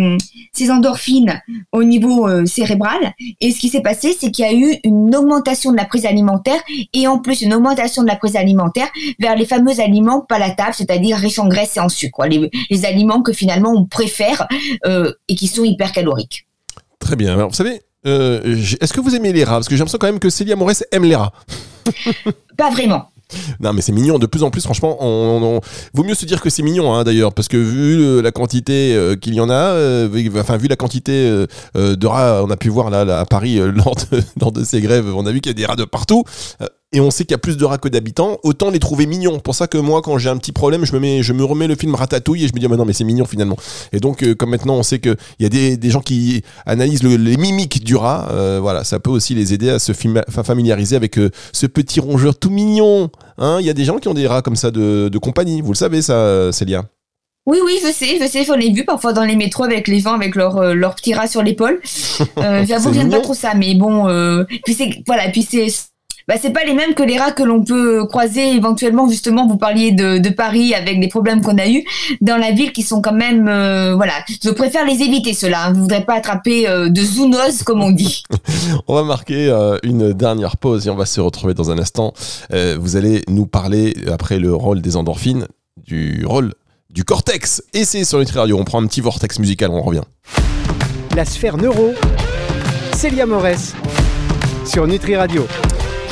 ces 0.53 0.71
endorphines 0.71 1.41
au 1.73 1.85
niveau 1.85 2.29
euh, 2.29 2.47
cérébral, 2.47 3.13
et 3.41 3.51
ce 3.51 3.59
qui 3.59 3.69
s'est 3.69 3.83
passé, 3.83 4.17
c'est 4.19 4.31
qu'il 4.31 4.45
y 4.45 4.49
a 4.49 4.55
eu 4.55 4.77
une 4.85 5.15
augmentation 5.15 5.73
de 5.73 5.77
la 5.77 5.85
prise 5.85 6.07
alimentaire, 6.07 6.61
et 6.93 7.07
en 7.07 7.19
plus 7.19 7.43
une 7.43 7.55
augmentation 7.55 8.03
de 8.03 8.09
la 8.09 8.17
prise 8.17 8.37
alimentaire 8.37 8.89
vers 9.19 9.37
les 9.37 9.47
fameux 9.47 9.81
aliments 9.81 10.21
palatables, 10.21 10.75
c'est-à-dire 10.75 11.17
riches 11.17 11.39
en 11.39 11.49
graisse 11.49 11.77
et 11.77 11.81
en 11.81 11.89
sucre, 11.89 12.27
les, 12.27 12.51
les 12.71 12.85
aliments 12.85 13.23
que 13.23 13.33
finalement 13.33 13.73
on 13.73 13.85
préfère 13.85 14.47
euh, 14.87 15.13
et 15.29 15.35
qui 15.35 15.49
sont 15.49 15.65
hypercaloriques. 15.65 16.47
Très 16.99 17.17
bien. 17.17 17.35
Alors, 17.35 17.49
vous 17.49 17.55
savez, 17.55 17.83
euh, 18.07 18.57
est-ce 18.81 18.93
que 18.93 19.01
vous 19.01 19.15
aimez 19.15 19.33
les 19.33 19.45
rats? 19.45 19.55
Parce 19.55 19.69
que 19.69 19.75
j'ai 19.75 19.79
l'impression 19.79 19.99
quand 19.99 20.07
même 20.07 20.19
que 20.19 20.31
Célia 20.31 20.57
Morès 20.57 20.85
aime 20.93 21.05
les 21.05 21.17
rats. 21.17 21.33
Pas 22.57 22.71
vraiment. 22.71 23.11
Non, 23.59 23.73
mais 23.73 23.81
c'est 23.81 23.93
mignon. 23.93 24.19
De 24.19 24.27
plus 24.27 24.43
en 24.43 24.51
plus, 24.51 24.63
franchement, 24.63 24.99
on, 25.01 25.61
vaut 25.95 26.05
mieux 26.05 26.15
se 26.15 26.27
dire 26.27 26.41
que 26.41 26.51
c'est 26.51 26.63
mignon, 26.63 26.95
hein, 26.95 27.05
d'ailleurs, 27.05 27.33
parce 27.33 27.49
que 27.49 27.57
vu 27.57 28.21
la 28.21 28.31
quantité 28.31 28.95
euh, 28.95 29.17
qu'il 29.17 29.35
y 29.35 29.41
en 29.41 29.49
a, 29.49 29.55
euh, 29.55 30.29
enfin 30.37 30.59
vu 30.59 30.69
la 30.69 30.77
quantité 30.77 31.47
de 31.75 32.07
rats, 32.07 32.43
on 32.45 32.51
a 32.51 32.57
pu 32.57 32.69
voir 32.69 32.91
là, 32.91 33.19
à 33.19 33.25
Paris 33.25 33.57
lors 33.75 33.97
de, 33.97 34.23
lors 34.41 34.53
de 34.53 34.63
ces 34.63 34.81
grèves, 34.81 35.13
on 35.15 35.27
a 35.27 35.33
vu 35.33 35.41
qu'il 35.41 35.51
y 35.51 35.55
a 35.55 35.59
des 35.59 35.67
rats 35.67 35.77
de 35.77 35.85
partout 35.85 36.25
et 36.95 37.01
on 37.01 37.11
sait 37.11 37.25
qu'il 37.25 37.33
y 37.33 37.35
a 37.35 37.39
plus 37.39 37.57
de 37.57 37.65
rats 37.65 37.77
que 37.77 37.89
d'habitants, 37.89 38.39
autant 38.45 38.71
les 38.71 38.79
trouver 38.79 39.07
mignons. 39.07 39.41
Pour 39.41 39.57
ça 39.57 39.67
que 39.67 39.77
moi, 39.77 40.01
quand 40.01 40.17
j'ai 40.17 40.29
un 40.29 40.37
petit 40.37 40.53
problème, 40.53 40.87
je 40.87 40.93
me, 40.93 41.01
mets, 41.01 41.25
je 41.25 41.33
me 41.33 41.43
remets 41.43 41.67
le 41.67 41.75
film 41.75 41.97
Ratatouille 41.97 42.45
et 42.45 42.49
je 42.49 42.55
me 42.55 42.61
dis, 42.61 42.67
ah, 42.71 42.77
non, 42.77 42.85
mais 42.85 42.93
c'est 42.93 43.03
mignon 43.03 43.25
finalement. 43.25 43.57
Et 43.93 43.99
donc, 43.99 44.23
euh, 44.23 44.37
comme 44.37 44.51
maintenant 44.51 44.77
on 44.77 44.85
sait 44.85 45.01
qu'il 45.01 45.17
y 45.41 45.45
a 45.45 45.49
des, 45.49 45.77
des, 45.77 45.91
gens 45.91 46.01
qui 46.01 46.45
analysent 46.67 47.03
les 47.03 47.37
mimiques 47.37 47.83
du 47.83 47.97
rat, 47.97 48.29
euh, 48.31 48.61
voilà, 48.63 48.85
ça 48.85 49.01
peut 49.01 49.11
aussi 49.11 49.35
les 49.35 49.53
aider 49.53 49.71
à 49.71 49.81
se 49.81 49.93
familiariser 49.93 50.95
avec 50.95 51.19
euh, 51.19 51.31
ce 51.53 51.67
petit 51.67 51.99
rongeur 51.99 52.39
tout 52.39 52.51
mignon. 52.51 53.11
Hein. 53.39 53.57
Il 53.59 53.67
y 53.67 53.71
a 53.71 53.75
des 53.75 53.85
gens 53.85 53.99
qui 53.99 54.07
ont 54.07 54.15
des 54.15 54.29
rats 54.29 54.43
comme 54.43 54.57
ça 54.57 54.71
de, 54.71 55.09
de 55.09 55.19
compagnie, 55.19 55.63
vous 55.63 55.73
le 55.73 55.77
savez 55.77 56.01
ça, 56.01 56.53
Célia 56.53 56.85
oui, 57.47 57.59
oui, 57.63 57.79
je 57.85 57.93
sais, 57.93 58.17
je 58.19 58.27
sais, 58.27 58.43
j'en 58.43 58.55
ai 58.55 58.73
vu 58.73 58.87
parfois 58.87 59.13
dans 59.13 59.23
les 59.23 59.37
métros 59.37 59.65
avec 59.65 59.87
les 59.87 60.01
gens 60.01 60.15
avec 60.15 60.35
leur, 60.35 60.75
leur 60.75 60.95
petit 60.95 61.13
rat 61.13 61.27
sur 61.27 61.43
l'épaule. 61.43 61.79
J'avoue 62.39 62.89
que 62.89 62.95
j'aime 62.95 63.11
pas 63.11 63.21
trop 63.21 63.35
ça, 63.35 63.53
mais 63.55 63.75
bon, 63.75 64.07
puis 64.65 64.73
c'est, 64.73 65.03
voilà, 65.07 65.29
puis 65.29 65.43
c'est, 65.43 65.67
bah, 66.27 66.35
c'est 66.41 66.51
pas 66.51 66.65
les 66.65 66.75
mêmes 66.75 66.95
que 66.95 67.03
les 67.03 67.19
rats 67.19 67.33
que 67.33 67.43
l'on 67.43 67.63
peut 67.63 68.07
croiser 68.07 68.55
éventuellement 68.55 69.09
justement 69.09 69.47
vous 69.47 69.59
parliez 69.59 69.93
de, 69.93 70.19
de 70.19 70.29
Paris 70.31 70.75
avec 70.75 70.99
les 70.99 71.09
problèmes 71.09 71.43
qu'on 71.43 71.59
a 71.59 71.69
eu 71.69 71.85
dans 72.21 72.37
la 72.37 72.51
ville 72.51 72.73
qui 72.73 72.83
sont 72.83 73.03
quand 73.03 73.13
même 73.13 73.47
euh, 73.49 73.95
voilà. 73.95 74.13
Je 74.43 74.51
préfère 74.51 74.87
les 74.87 75.03
éviter 75.03 75.35
ceux-là 75.35 75.67
hein. 75.67 75.73
je 75.75 75.81
voudrais 75.81 76.05
pas 76.05 76.15
attraper 76.15 76.69
euh, 76.69 76.89
de 76.89 77.03
zoonose 77.03 77.63
comme 77.63 77.83
on 77.83 77.91
dit. 77.91 78.23
On 78.89 78.95
va 78.95 79.03
marquer 79.03 79.49
euh, 79.49 79.77
une 79.83 80.13
dernière 80.13 80.57
pause 80.57 80.87
et 80.87 80.91
on 80.91 80.95
va 80.95 81.07
se 81.07 81.21
retrouver 81.21 81.55
dans 81.55 81.71
un 81.71 81.79
instant. 81.79 82.13
Vous 82.51 82.97
allez 82.97 83.23
nous 83.29 83.47
parler 83.47 83.95
après 84.11 84.39
le 84.39 84.55
rôle 84.55 84.81
des 84.81 84.97
endorphines 84.97 85.47
du 85.87 86.25
rôle 86.25 86.53
du 86.91 87.05
cortex. 87.05 87.63
Et 87.73 87.85
c'est 87.85 88.05
sur 88.05 88.19
Nutri 88.19 88.39
Radio. 88.39 88.59
On 88.59 88.65
prend 88.65 88.83
un 88.83 88.87
petit 88.87 89.01
vortex 89.01 89.39
musical 89.39 89.71
on 89.71 89.83
revient. 89.83 90.03
La 91.17 91.25
sphère 91.25 91.57
neuro 91.57 91.93
Célia 92.95 93.27
Morès 93.27 93.75
sur 94.65 94.87
Nutri 94.87 95.17
Radio 95.17 95.47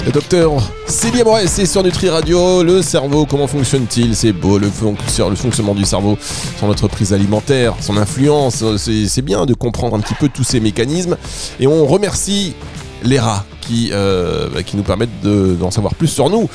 le 0.04 0.10
docteur 0.10 0.52
Célia 0.86 1.24
Moret, 1.24 1.46
c'est 1.46 1.66
sur 1.66 1.82
Nutri 1.82 2.08
Radio. 2.08 2.62
Le 2.62 2.82
cerveau, 2.82 3.24
comment 3.24 3.46
fonctionne-t-il? 3.46 4.16
C'est 4.16 4.32
beau, 4.32 4.58
le, 4.58 4.66
le 4.66 5.36
fonctionnement 5.36 5.74
du 5.74 5.84
cerveau 5.84 6.18
sur 6.58 6.66
notre 6.66 6.88
prise 6.88 7.12
alimentaire, 7.12 7.74
son 7.80 7.96
influence. 7.96 8.64
C'est 8.76 9.22
bien 9.22 9.46
de 9.46 9.54
comprendre 9.54 9.96
un 9.96 10.00
petit 10.00 10.14
peu 10.14 10.28
tous 10.28 10.44
ces 10.44 10.60
mécanismes. 10.60 11.16
Et 11.60 11.66
on 11.66 11.86
remercie 11.86 12.54
les 13.04 13.18
rats 13.18 13.44
qui, 13.60 13.90
euh, 13.92 14.62
qui 14.62 14.76
nous 14.76 14.82
permettent 14.82 15.20
d'en 15.22 15.70
savoir 15.70 15.94
plus 15.94 16.08
sur 16.08 16.30
nous. 16.30 16.48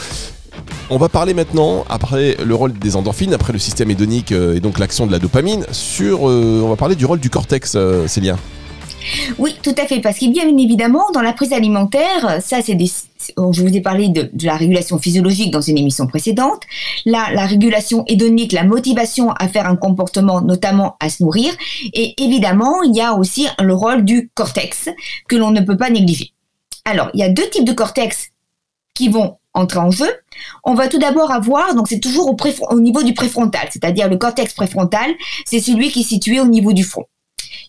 On 0.89 0.97
va 0.97 1.09
parler 1.09 1.33
maintenant, 1.33 1.85
après 1.89 2.37
le 2.43 2.55
rôle 2.55 2.73
des 2.73 2.95
endorphines, 2.95 3.33
après 3.33 3.53
le 3.53 3.59
système 3.59 3.91
hédonique 3.91 4.31
euh, 4.31 4.55
et 4.55 4.59
donc 4.59 4.79
l'action 4.79 5.05
de 5.05 5.11
la 5.11 5.19
dopamine, 5.19 5.65
sur. 5.71 6.29
Euh, 6.29 6.61
on 6.63 6.69
va 6.69 6.75
parler 6.75 6.95
du 6.95 7.05
rôle 7.05 7.19
du 7.19 7.29
cortex, 7.29 7.77
Célia. 8.07 8.37
Oui, 9.37 9.55
tout 9.61 9.75
à 9.77 9.85
fait, 9.85 10.01
parce 10.01 10.17
qu'il 10.17 10.33
bien 10.33 10.47
évidemment, 10.57 11.11
dans 11.13 11.21
la 11.21 11.31
prise 11.31 11.53
alimentaire, 11.53 12.39
ça 12.41 12.57
c'est 12.61 12.75
des 12.75 12.91
je 13.37 13.61
vous 13.61 13.75
ai 13.75 13.81
parlé 13.81 14.09
de, 14.09 14.29
la 14.43 14.55
régulation 14.55 14.97
physiologique 14.97 15.51
dans 15.51 15.61
une 15.61 15.77
émission 15.77 16.07
précédente. 16.07 16.61
Là, 17.05 17.29
la 17.33 17.45
régulation 17.45 18.03
hédonique, 18.07 18.51
la 18.51 18.63
motivation 18.63 19.31
à 19.31 19.47
faire 19.47 19.67
un 19.67 19.75
comportement, 19.75 20.41
notamment 20.41 20.95
à 20.99 21.09
se 21.09 21.23
nourrir. 21.23 21.53
Et 21.93 22.13
évidemment, 22.21 22.83
il 22.83 22.95
y 22.95 23.01
a 23.01 23.13
aussi 23.13 23.47
le 23.59 23.73
rôle 23.73 24.05
du 24.05 24.29
cortex 24.33 24.89
que 25.27 25.35
l'on 25.35 25.51
ne 25.51 25.61
peut 25.61 25.77
pas 25.77 25.89
négliger. 25.89 26.33
Alors, 26.85 27.09
il 27.13 27.19
y 27.19 27.23
a 27.23 27.29
deux 27.29 27.49
types 27.49 27.65
de 27.65 27.73
cortex 27.73 28.29
qui 28.93 29.09
vont 29.09 29.37
entrer 29.53 29.79
en 29.79 29.91
jeu. 29.91 30.09
On 30.63 30.73
va 30.73 30.87
tout 30.87 30.99
d'abord 30.99 31.31
avoir, 31.31 31.75
donc 31.75 31.87
c'est 31.87 31.99
toujours 31.99 32.27
au, 32.27 32.37
au 32.69 32.79
niveau 32.79 33.03
du 33.03 33.13
préfrontal, 33.13 33.67
c'est-à-dire 33.71 34.07
le 34.07 34.17
cortex 34.17 34.53
préfrontal, 34.53 35.11
c'est 35.45 35.59
celui 35.59 35.91
qui 35.91 36.01
est 36.01 36.03
situé 36.03 36.39
au 36.39 36.47
niveau 36.47 36.73
du 36.73 36.83
front 36.83 37.05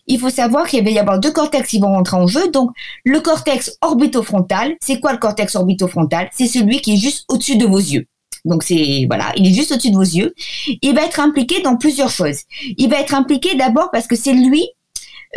il 0.07 0.19
faut 0.19 0.29
savoir 0.29 0.67
qu'il 0.67 0.83
va 0.83 0.89
y 0.89 0.99
avoir 0.99 1.19
deux 1.19 1.31
cortex 1.31 1.69
qui 1.69 1.79
vont 1.79 1.93
rentrer 1.93 2.17
en 2.17 2.27
jeu. 2.27 2.49
Donc, 2.51 2.71
le 3.03 3.19
cortex 3.19 3.77
orbitofrontal, 3.81 4.75
c'est 4.81 4.99
quoi 4.99 5.11
le 5.11 5.17
cortex 5.17 5.55
orbitofrontal? 5.55 6.29
C'est 6.33 6.47
celui 6.47 6.81
qui 6.81 6.93
est 6.93 6.97
juste 6.97 7.25
au-dessus 7.29 7.57
de 7.57 7.65
vos 7.65 7.77
yeux. 7.77 8.05
Donc 8.45 8.63
c'est 8.63 9.05
voilà, 9.07 9.31
il 9.35 9.47
est 9.47 9.53
juste 9.53 9.71
au-dessus 9.71 9.91
de 9.91 9.95
vos 9.95 10.01
yeux. 10.01 10.33
Il 10.81 10.95
va 10.95 11.03
être 11.03 11.19
impliqué 11.19 11.61
dans 11.61 11.75
plusieurs 11.75 12.09
choses. 12.09 12.39
Il 12.77 12.89
va 12.89 12.99
être 12.99 13.13
impliqué 13.13 13.55
d'abord 13.55 13.91
parce 13.91 14.07
que 14.07 14.15
c'est 14.15 14.33
lui 14.33 14.67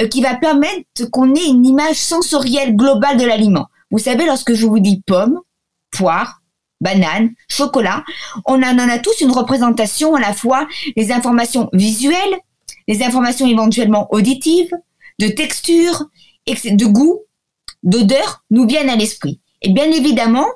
euh, 0.00 0.06
qui 0.06 0.22
va 0.22 0.34
permettre 0.34 1.10
qu'on 1.10 1.34
ait 1.34 1.46
une 1.46 1.66
image 1.66 1.96
sensorielle 1.96 2.76
globale 2.76 3.16
de 3.18 3.24
l'aliment. 3.24 3.66
Vous 3.90 3.98
savez, 3.98 4.24
lorsque 4.24 4.54
je 4.54 4.66
vous 4.66 4.78
dis 4.78 5.02
pomme, 5.06 5.40
poire, 5.90 6.40
banane, 6.80 7.30
chocolat, 7.48 8.04
on 8.46 8.62
en 8.62 8.78
a 8.78 8.98
tous 8.98 9.20
une 9.20 9.30
représentation 9.30 10.14
à 10.14 10.20
la 10.20 10.32
fois 10.32 10.66
les 10.96 11.12
informations 11.12 11.68
visuelles, 11.72 12.38
les 12.88 13.02
informations 13.02 13.46
éventuellement 13.46 14.08
auditives, 14.10 14.72
de 15.18 15.28
texture, 15.28 16.06
de 16.46 16.86
goût, 16.86 17.20
d'odeur 17.82 18.44
nous 18.50 18.66
viennent 18.66 18.90
à 18.90 18.96
l'esprit. 18.96 19.40
Et 19.62 19.70
bien 19.70 19.90
évidemment, 19.90 20.46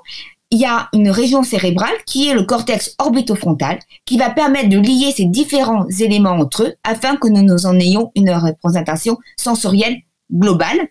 il 0.50 0.60
y 0.60 0.64
a 0.64 0.88
une 0.92 1.10
région 1.10 1.42
cérébrale 1.42 1.94
qui 2.06 2.28
est 2.28 2.34
le 2.34 2.44
cortex 2.44 2.94
orbitofrontal 2.98 3.78
qui 4.04 4.16
va 4.16 4.30
permettre 4.30 4.68
de 4.68 4.78
lier 4.78 5.12
ces 5.16 5.24
différents 5.24 5.86
éléments 6.00 6.30
entre 6.30 6.64
eux 6.64 6.74
afin 6.84 7.16
que 7.16 7.28
nous 7.28 7.42
nous 7.42 7.66
en 7.66 7.78
ayons 7.78 8.12
une 8.14 8.30
représentation 8.30 9.18
sensorielle 9.36 9.98
globale. 10.32 10.88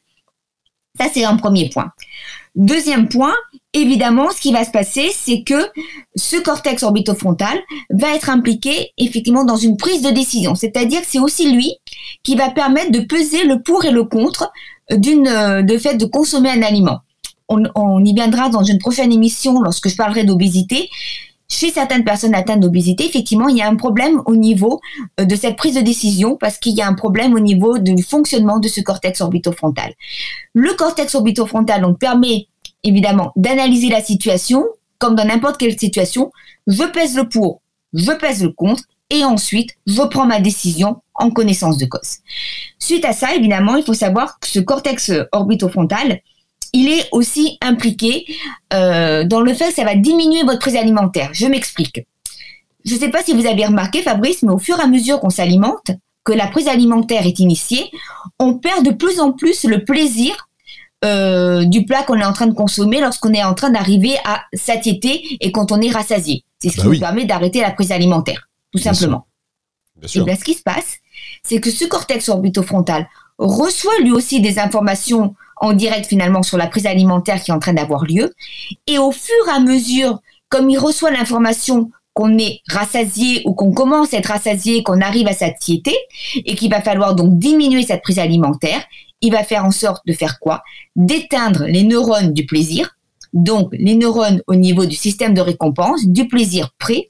Ça, 0.97 1.07
c'est 1.13 1.23
un 1.23 1.37
premier 1.37 1.69
point. 1.69 1.91
Deuxième 2.55 3.09
point, 3.09 3.35
évidemment, 3.75 4.31
ce 4.31 4.39
qui 4.39 4.53
va 4.53 4.63
se 4.63 4.71
passer, 4.71 5.11
c'est 5.13 5.43
que 5.43 5.69
ce 6.15 6.37
cortex 6.37 6.81
orbitofrontal 6.81 7.59
va 7.91 8.15
être 8.15 8.29
impliqué 8.29 8.91
effectivement 8.97 9.43
dans 9.43 9.57
une 9.57 9.77
prise 9.77 10.01
de 10.01 10.09
décision. 10.09 10.55
C'est-à-dire 10.55 11.01
que 11.01 11.07
c'est 11.07 11.19
aussi 11.19 11.51
lui 11.51 11.73
qui 12.23 12.35
va 12.35 12.49
permettre 12.49 12.91
de 12.91 13.01
peser 13.01 13.43
le 13.43 13.61
pour 13.61 13.85
et 13.85 13.91
le 13.91 14.05
contre 14.05 14.51
d'une, 14.91 15.27
euh, 15.27 15.61
de 15.61 15.77
fait 15.77 15.95
de 15.95 16.05
consommer 16.05 16.49
un 16.49 16.61
aliment. 16.61 16.99
On, 17.47 18.03
y 18.03 18.13
viendra 18.15 18.49
dans 18.49 18.63
une 18.63 18.79
prochaine 18.79 19.11
émission 19.11 19.61
lorsque 19.61 19.87
je 19.87 19.95
parlerai 19.95 20.23
d'obésité 20.23 20.89
chez 21.47 21.69
certaines 21.69 22.03
personnes 22.03 22.33
atteintes 22.33 22.59
d'obésité, 22.59 23.05
effectivement, 23.05 23.49
il 23.49 23.57
y 23.57 23.61
a 23.61 23.69
un 23.69 23.75
problème 23.75 24.19
au 24.25 24.35
niveau 24.35 24.79
euh, 25.19 25.25
de 25.25 25.35
cette 25.35 25.57
prise 25.57 25.75
de 25.75 25.81
décision 25.81 26.37
parce 26.37 26.57
qu'il 26.57 26.73
y 26.73 26.81
a 26.81 26.87
un 26.87 26.95
problème 26.95 27.35
au 27.35 27.39
niveau 27.39 27.77
du 27.77 28.01
fonctionnement 28.01 28.57
de 28.57 28.67
ce 28.67 28.81
cortex 28.81 29.21
orbitofrontal. 29.21 29.93
Le 30.53 30.73
cortex 30.73 31.13
orbitofrontal 31.13 31.81
donc 31.81 31.99
permet 31.99 32.47
évidemment 32.85 33.33
d'analyser 33.35 33.89
la 33.89 34.01
situation 34.01 34.63
comme 34.97 35.15
dans 35.15 35.25
n'importe 35.25 35.57
quelle 35.57 35.77
situation. 35.77 36.31
Je 36.67 36.83
pèse 36.83 37.15
le 37.17 37.27
pour, 37.27 37.61
je 37.93 38.11
pèse 38.11 38.41
le 38.41 38.51
contre 38.51 38.83
et 39.09 39.23
ensuite 39.23 39.71
je 39.85 40.01
prends 40.03 40.25
ma 40.25 40.39
décision 40.39 41.01
en 41.15 41.29
connaissance 41.29 41.77
de 41.77 41.85
cause. 41.85 42.19
Suite 42.79 43.05
à 43.05 43.13
ça, 43.13 43.35
évidemment, 43.35 43.75
il 43.75 43.83
faut 43.83 43.93
savoir 43.93 44.39
que 44.39 44.47
ce 44.47 44.59
cortex 44.59 45.11
orbitofrontal 45.31 46.21
il 46.75 46.89
est 46.89 47.07
aussi 47.13 47.57
impliqué 47.61 48.25
euh, 48.73 49.23
dans 49.23 49.39
le 49.39 49.53
fait 49.53 49.69
que 49.69 49.75
ça 49.75 49.85
va 49.85 49.95
diminuer 49.95 50.43
votre 50.43 50.59
prise 50.59 50.75
alimentaire. 50.75 51.29
Je 51.33 51.47
m'explique. 51.47 52.05
Je 52.83 52.95
ne 52.95 52.99
sais 52.99 53.09
pas 53.09 53.23
si 53.23 53.33
vous 53.33 53.45
avez 53.45 53.65
remarqué, 53.65 54.01
Fabrice, 54.01 54.43
mais 54.43 54.51
au 54.51 54.57
fur 54.57 54.77
et 54.77 54.81
à 54.81 54.87
mesure 54.87 55.21
qu'on 55.21 55.29
s'alimente, 55.29 55.91
que 56.25 56.33
la 56.33 56.47
prise 56.47 56.67
alimentaire 56.67 57.25
est 57.25 57.39
initiée, 57.39 57.89
on 58.39 58.55
perd 58.55 58.85
de 58.85 58.91
plus 58.91 59.21
en 59.21 59.31
plus 59.31 59.63
le 59.63 59.85
plaisir 59.85 60.49
euh, 61.05 61.65
du 61.65 61.85
plat 61.85 62.03
qu'on 62.03 62.19
est 62.19 62.25
en 62.25 62.33
train 62.33 62.47
de 62.47 62.53
consommer 62.53 62.99
lorsqu'on 62.99 63.33
est 63.33 63.43
en 63.43 63.53
train 63.53 63.69
d'arriver 63.69 64.17
à 64.25 64.41
satiété 64.53 65.37
et 65.39 65.51
quand 65.51 65.71
on 65.71 65.81
est 65.81 65.91
rassasié. 65.91 66.43
C'est 66.59 66.69
ce 66.69 66.77
qui 66.77 66.83
bah 66.83 66.89
nous 66.89 66.99
permet 66.99 67.25
d'arrêter 67.25 67.61
la 67.61 67.71
prise 67.71 67.91
alimentaire, 67.91 68.49
tout 68.71 68.81
simplement. 68.81 69.27
Et 70.01 70.21
bien, 70.21 70.35
ce 70.35 70.43
qui 70.43 70.53
se 70.53 70.63
passe, 70.63 70.97
c'est 71.43 71.59
que 71.59 71.71
ce 71.71 71.85
cortex 71.85 72.27
orbitofrontal 72.29 73.07
reçoit 73.37 73.97
lui 73.99 74.11
aussi 74.11 74.41
des 74.41 74.59
informations 74.59 75.35
en 75.57 75.73
direct 75.73 76.07
finalement 76.07 76.43
sur 76.43 76.57
la 76.57 76.67
prise 76.67 76.85
alimentaire 76.85 77.41
qui 77.41 77.51
est 77.51 77.53
en 77.53 77.59
train 77.59 77.73
d'avoir 77.73 78.03
lieu. 78.05 78.33
Et 78.87 78.97
au 78.97 79.11
fur 79.11 79.35
et 79.47 79.51
à 79.51 79.59
mesure, 79.59 80.19
comme 80.49 80.69
il 80.69 80.77
reçoit 80.77 81.11
l'information 81.11 81.91
qu'on 82.13 82.37
est 82.37 82.61
rassasié 82.69 83.41
ou 83.45 83.53
qu'on 83.53 83.73
commence 83.73 84.13
à 84.13 84.17
être 84.17 84.27
rassasié, 84.31 84.83
qu'on 84.83 85.01
arrive 85.01 85.27
à 85.27 85.33
satiété, 85.33 85.93
et 86.37 86.55
qu'il 86.55 86.71
va 86.71 86.81
falloir 86.81 87.13
donc 87.13 87.37
diminuer 87.37 87.83
cette 87.83 88.01
prise 88.01 88.19
alimentaire, 88.19 88.81
il 89.21 89.31
va 89.31 89.43
faire 89.43 89.65
en 89.65 89.71
sorte 89.71 90.05
de 90.05 90.13
faire 90.13 90.39
quoi? 90.39 90.63
D'éteindre 90.95 91.65
les 91.65 91.83
neurones 91.83 92.33
du 92.33 92.45
plaisir, 92.45 92.95
donc 93.33 93.69
les 93.73 93.95
neurones 93.95 94.41
au 94.47 94.55
niveau 94.55 94.85
du 94.85 94.95
système 94.95 95.33
de 95.33 95.41
récompense, 95.41 96.05
du 96.05 96.27
plaisir 96.27 96.71
pris, 96.79 97.09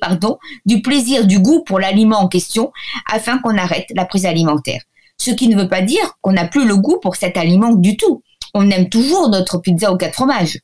pardon, 0.00 0.38
du 0.64 0.80
plaisir 0.80 1.26
du 1.26 1.38
goût 1.38 1.62
pour 1.64 1.78
l'aliment 1.78 2.18
en 2.18 2.28
question, 2.28 2.72
afin 3.12 3.38
qu'on 3.38 3.58
arrête 3.58 3.86
la 3.94 4.06
prise 4.06 4.26
alimentaire. 4.26 4.82
Ce 5.18 5.30
qui 5.30 5.48
ne 5.48 5.56
veut 5.56 5.68
pas 5.68 5.82
dire 5.82 6.14
qu'on 6.22 6.32
n'a 6.32 6.46
plus 6.46 6.66
le 6.66 6.76
goût 6.76 6.98
pour 7.00 7.16
cet 7.16 7.36
aliment 7.36 7.74
du 7.74 7.96
tout. 7.96 8.22
On 8.54 8.70
aime 8.70 8.88
toujours 8.88 9.28
notre 9.28 9.58
pizza 9.58 9.92
aux 9.92 9.96
quatre 9.98 10.14
fromages. 10.14 10.58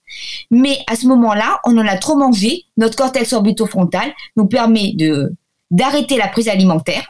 Mais 0.51 0.79
à 0.87 0.97
ce 0.97 1.07
moment-là, 1.07 1.61
on 1.67 1.77
en 1.77 1.87
a 1.87 1.97
trop 1.99 2.17
mangé. 2.17 2.65
Notre 2.79 2.97
cortex 2.97 3.33
orbitofrontal 3.35 4.13
nous 4.37 4.47
permet 4.47 4.95
d'arrêter 5.71 6.17
la 6.17 6.29
prise 6.29 6.49
alimentaire 6.49 7.07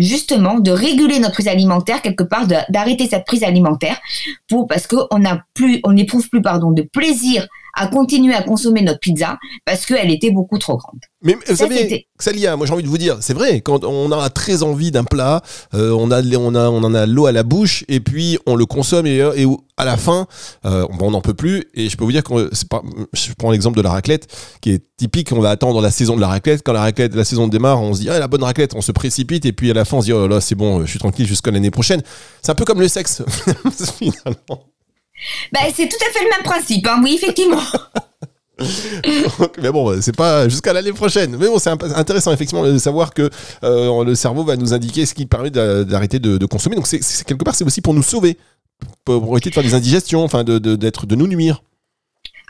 justement 0.00 0.58
de 0.58 0.70
réguler 0.70 1.18
notre 1.18 1.34
prise 1.34 1.48
alimentaire 1.48 2.02
quelque 2.02 2.24
part 2.24 2.46
d'arrêter 2.46 3.06
cette 3.08 3.26
prise 3.26 3.44
alimentaire 3.44 4.00
pour 4.48 4.66
parce 4.66 4.86
qu'on 4.86 5.18
n'a 5.18 5.44
plus 5.54 5.80
on 5.84 5.92
n'éprouve 5.92 6.28
plus 6.28 6.42
pardon 6.42 6.70
de 6.72 6.82
plaisir 6.82 7.46
à 7.74 7.86
continuer 7.86 8.34
à 8.34 8.42
consommer 8.42 8.82
notre 8.82 9.00
pizza 9.00 9.38
parce 9.64 9.86
qu'elle 9.86 10.10
était 10.10 10.30
beaucoup 10.30 10.58
trop 10.58 10.76
grande. 10.76 11.00
Mais 11.22 11.36
vous 11.46 11.56
savez, 11.56 12.06
Salia, 12.18 12.56
moi 12.56 12.66
j'ai 12.66 12.72
envie 12.72 12.82
de 12.82 12.88
vous 12.88 12.98
dire, 12.98 13.18
c'est 13.20 13.34
vrai, 13.34 13.60
quand 13.60 13.84
on 13.84 14.10
a 14.12 14.30
très 14.30 14.62
envie 14.62 14.90
d'un 14.90 15.04
plat, 15.04 15.42
euh, 15.74 15.90
on, 15.92 16.10
a, 16.10 16.22
on, 16.22 16.54
a, 16.54 16.70
on 16.70 16.82
en 16.82 16.94
a 16.94 17.06
l'eau 17.06 17.26
à 17.26 17.32
la 17.32 17.42
bouche 17.42 17.84
et 17.88 18.00
puis 18.00 18.38
on 18.46 18.56
le 18.56 18.64
consomme 18.64 19.06
et, 19.06 19.18
et 19.18 19.46
à 19.76 19.84
la 19.84 19.96
fin, 19.96 20.26
euh, 20.64 20.86
on 21.00 21.10
n'en 21.10 21.20
peut 21.20 21.34
plus. 21.34 21.64
Et 21.74 21.88
je 21.88 21.96
peux 21.96 22.04
vous 22.04 22.12
dire 22.12 22.22
que 22.22 22.50
pas, 22.66 22.82
je 23.12 23.32
prends 23.36 23.50
l'exemple 23.50 23.76
de 23.76 23.82
la 23.82 23.90
raclette 23.90 24.28
qui 24.60 24.70
est 24.70 24.82
typique, 24.96 25.32
on 25.32 25.40
va 25.40 25.50
attendre 25.50 25.80
la 25.80 25.90
saison 25.90 26.16
de 26.16 26.20
la 26.20 26.28
raclette. 26.28 26.62
Quand 26.64 26.72
la 26.72 26.80
raclette, 26.80 27.14
la 27.14 27.24
saison 27.24 27.48
démarre, 27.48 27.80
on 27.80 27.94
se 27.94 28.00
dit, 28.00 28.10
ah, 28.10 28.18
la 28.18 28.28
bonne 28.28 28.42
raclette, 28.44 28.74
on 28.74 28.82
se 28.82 28.92
précipite 28.92 29.44
et 29.46 29.52
puis 29.52 29.70
à 29.70 29.74
la 29.74 29.84
fin 29.84 29.98
on 29.98 30.00
se 30.00 30.06
dit, 30.06 30.12
oh 30.12 30.28
là, 30.28 30.40
c'est 30.40 30.54
bon, 30.54 30.80
je 30.84 30.90
suis 30.90 30.98
tranquille 30.98 31.26
jusqu'à 31.26 31.50
l'année 31.50 31.70
prochaine. 31.70 32.02
C'est 32.42 32.52
un 32.52 32.54
peu 32.54 32.64
comme 32.64 32.80
le 32.80 32.88
sexe, 32.88 33.22
finalement. 33.98 34.69
Bah, 35.52 35.60
c'est 35.74 35.88
tout 35.88 35.98
à 36.00 36.12
fait 36.12 36.24
le 36.24 36.30
même 36.30 36.42
principe, 36.42 36.86
hein. 36.86 37.00
oui, 37.02 37.14
effectivement. 37.14 37.60
mais 39.62 39.70
bon, 39.70 40.00
c'est 40.00 40.14
pas 40.14 40.48
jusqu'à 40.48 40.72
l'année 40.72 40.92
prochaine. 40.92 41.36
Mais 41.38 41.46
bon, 41.46 41.58
c'est 41.58 41.70
intéressant 41.70 42.32
effectivement 42.32 42.64
de 42.64 42.78
savoir 42.78 43.14
que 43.14 43.30
euh, 43.64 44.04
le 44.04 44.14
cerveau 44.14 44.44
va 44.44 44.56
nous 44.56 44.74
indiquer 44.74 45.06
ce 45.06 45.14
qui 45.14 45.26
permet 45.26 45.50
d'arrêter 45.50 46.18
de, 46.18 46.44
consommer. 46.46 46.76
Donc 46.76 46.88
quelque 46.88 47.44
part, 47.44 47.54
c'est 47.54 47.64
aussi 47.64 47.80
pour 47.80 47.94
nous 47.94 48.02
sauver, 48.02 48.36
pour, 49.04 49.32
éviter 49.32 49.50
de 49.50 49.54
faire 49.54 49.62
des 49.64 49.74
indigestions, 49.74 50.22
enfin 50.22 50.44
de, 50.44 50.58
d'être 50.58 51.06
de 51.06 51.14
nous 51.14 51.26
nuire. 51.26 51.62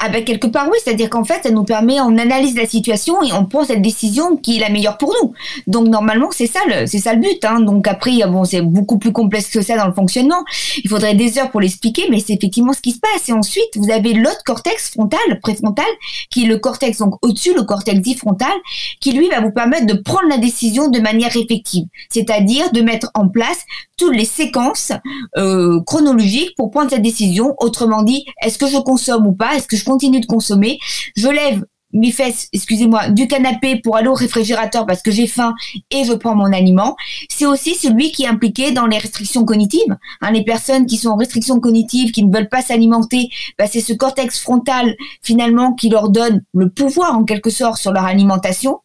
Ah 0.02 0.08
ben 0.08 0.24
quelque 0.24 0.46
part 0.46 0.66
oui, 0.70 0.78
c'est-à-dire 0.82 1.10
qu'en 1.10 1.24
fait, 1.24 1.42
ça 1.42 1.50
nous 1.50 1.64
permet, 1.64 2.00
on 2.00 2.16
analyse 2.16 2.56
la 2.56 2.66
situation 2.66 3.22
et 3.22 3.32
on 3.32 3.44
prend 3.44 3.64
cette 3.64 3.82
décision 3.82 4.36
qui 4.36 4.56
est 4.56 4.60
la 4.60 4.70
meilleure 4.70 4.96
pour 4.96 5.14
nous. 5.22 5.34
Donc 5.66 5.88
normalement, 5.88 6.28
c'est 6.30 6.46
ça 6.46 6.60
le, 6.66 6.86
c'est 6.86 6.98
ça 6.98 7.12
le 7.12 7.20
but. 7.20 7.44
Hein. 7.44 7.60
Donc 7.60 7.86
après, 7.86 8.12
bon, 8.26 8.44
c'est 8.44 8.62
beaucoup 8.62 8.98
plus 8.98 9.12
complexe 9.12 9.50
que 9.50 9.60
ça 9.60 9.76
dans 9.76 9.86
le 9.86 9.92
fonctionnement. 9.92 10.42
Il 10.82 10.88
faudrait 10.88 11.14
des 11.14 11.38
heures 11.38 11.50
pour 11.50 11.60
l'expliquer, 11.60 12.06
mais 12.10 12.18
c'est 12.18 12.32
effectivement 12.32 12.72
ce 12.72 12.80
qui 12.80 12.92
se 12.92 12.98
passe. 12.98 13.28
Et 13.28 13.32
ensuite, 13.32 13.76
vous 13.76 13.90
avez 13.90 14.14
l'autre 14.14 14.42
cortex 14.44 14.90
frontal, 14.90 15.20
préfrontal, 15.42 15.84
qui 16.30 16.44
est 16.44 16.46
le 16.46 16.58
cortex 16.58 16.98
donc 16.98 17.14
au-dessus, 17.22 17.54
le 17.54 17.64
cortex 17.64 18.00
dit 18.00 18.14
frontal, 18.14 18.52
qui 19.00 19.12
lui 19.12 19.28
va 19.28 19.40
vous 19.40 19.50
permettre 19.50 19.86
de 19.86 19.94
prendre 19.94 20.28
la 20.28 20.38
décision 20.38 20.88
de 20.88 21.00
manière 21.00 21.36
effective, 21.36 21.84
c'est-à-dire 22.08 22.72
de 22.72 22.80
mettre 22.80 23.10
en 23.14 23.28
place 23.28 23.64
toutes 23.96 24.16
les 24.16 24.24
séquences 24.24 24.92
euh, 25.36 25.80
chronologiques 25.86 26.54
pour 26.56 26.70
prendre 26.70 26.90
cette 26.90 27.02
décision. 27.02 27.54
Autrement 27.58 28.02
dit, 28.02 28.24
est-ce 28.42 28.58
que 28.58 28.66
je 28.66 28.78
consomme 28.78 29.26
ou 29.26 29.32
pas? 29.32 29.56
Est-ce 29.56 29.66
que 29.66 29.76
je 29.76 29.84
continue 29.90 30.20
de 30.20 30.26
consommer 30.26 30.78
Je 31.16 31.28
lève 31.28 31.64
mes 31.92 32.12
fesses, 32.12 32.48
excusez-moi, 32.52 33.08
du 33.08 33.26
canapé 33.26 33.80
pour 33.82 33.96
aller 33.96 34.06
au 34.06 34.14
réfrigérateur 34.14 34.86
parce 34.86 35.02
que 35.02 35.10
j'ai 35.10 35.26
faim 35.26 35.54
et 35.90 36.04
je 36.04 36.12
prends 36.12 36.36
mon 36.36 36.52
aliment. 36.52 36.94
C'est 37.28 37.46
aussi 37.46 37.74
celui 37.74 38.12
qui 38.12 38.22
est 38.22 38.28
impliqué 38.28 38.70
dans 38.70 38.86
les 38.86 38.98
restrictions 38.98 39.44
cognitives. 39.44 39.96
Hein, 40.20 40.30
les 40.30 40.44
personnes 40.44 40.86
qui 40.86 40.96
sont 40.96 41.08
en 41.08 41.16
restriction 41.16 41.58
cognitive, 41.58 42.12
qui 42.12 42.24
ne 42.24 42.32
veulent 42.32 42.48
pas 42.48 42.62
s'alimenter, 42.62 43.28
bah, 43.58 43.66
c'est 43.66 43.80
ce 43.80 43.92
cortex 43.92 44.38
frontal 44.38 44.94
finalement 45.22 45.74
qui 45.74 45.88
leur 45.88 46.10
donne 46.10 46.44
le 46.54 46.70
pouvoir 46.70 47.16
en 47.16 47.24
quelque 47.24 47.50
sorte 47.50 47.78
sur 47.78 47.90
leur 47.92 48.04
alimentation 48.04 48.78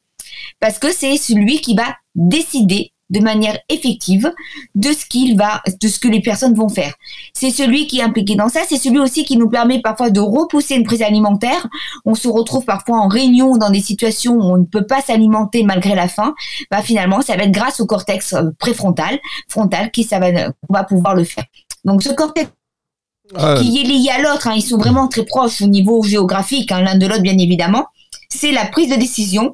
parce 0.59 0.79
que 0.79 0.91
c'est 0.91 1.17
celui 1.17 1.61
qui 1.61 1.75
va 1.75 1.95
décider 2.15 2.91
de 3.09 3.19
manière 3.19 3.57
effective 3.69 4.33
de 4.73 4.91
ce 4.91 5.05
qu'il 5.05 5.37
va, 5.37 5.61
de 5.81 5.87
ce 5.87 5.99
que 5.99 6.07
les 6.07 6.21
personnes 6.21 6.55
vont 6.55 6.69
faire. 6.69 6.93
C'est 7.33 7.51
celui 7.51 7.87
qui 7.87 7.99
est 7.99 8.03
impliqué 8.03 8.35
dans 8.35 8.49
ça, 8.49 8.61
c'est 8.67 8.77
celui 8.77 8.99
aussi 8.99 9.23
qui 9.23 9.37
nous 9.37 9.49
permet 9.49 9.81
parfois 9.81 10.09
de 10.09 10.19
repousser 10.19 10.75
une 10.75 10.83
prise 10.83 11.01
alimentaire. 11.01 11.67
On 12.05 12.15
se 12.15 12.27
retrouve 12.27 12.65
parfois 12.65 12.97
en 12.97 13.07
réunion 13.07 13.57
dans 13.57 13.69
des 13.69 13.81
situations 13.81 14.33
où 14.33 14.43
on 14.43 14.57
ne 14.57 14.65
peut 14.65 14.85
pas 14.85 15.01
s'alimenter 15.01 15.63
malgré 15.63 15.93
la 15.93 16.07
faim. 16.07 16.33
Bah 16.71 16.81
finalement, 16.81 17.21
ça 17.21 17.35
va 17.35 17.43
être 17.43 17.51
grâce 17.51 17.79
au 17.79 17.85
cortex 17.85 18.33
euh, 18.33 18.49
préfrontal, 18.57 19.19
frontal, 19.47 19.91
qui 19.91 20.03
ça 20.03 20.19
va, 20.19 20.29
va 20.69 20.83
pouvoir 20.83 21.15
le 21.15 21.23
faire. 21.23 21.45
Donc 21.83 22.01
ce 22.01 22.09
cortex 22.09 22.49
ah. 23.35 23.55
qui 23.59 23.79
est 23.79 23.83
lié 23.83 24.09
à 24.09 24.21
l'autre, 24.21 24.47
hein, 24.47 24.53
ils 24.55 24.61
sont 24.61 24.77
vraiment 24.77 25.07
très 25.07 25.25
proches 25.25 25.61
au 25.61 25.67
niveau 25.67 26.01
géographique, 26.03 26.71
hein, 26.71 26.81
l'un 26.81 26.97
de 26.97 27.05
l'autre 27.05 27.21
bien 27.21 27.37
évidemment 27.37 27.85
c'est 28.29 28.51
la 28.51 28.65
prise 28.65 28.89
de 28.89 28.95
décision 28.95 29.53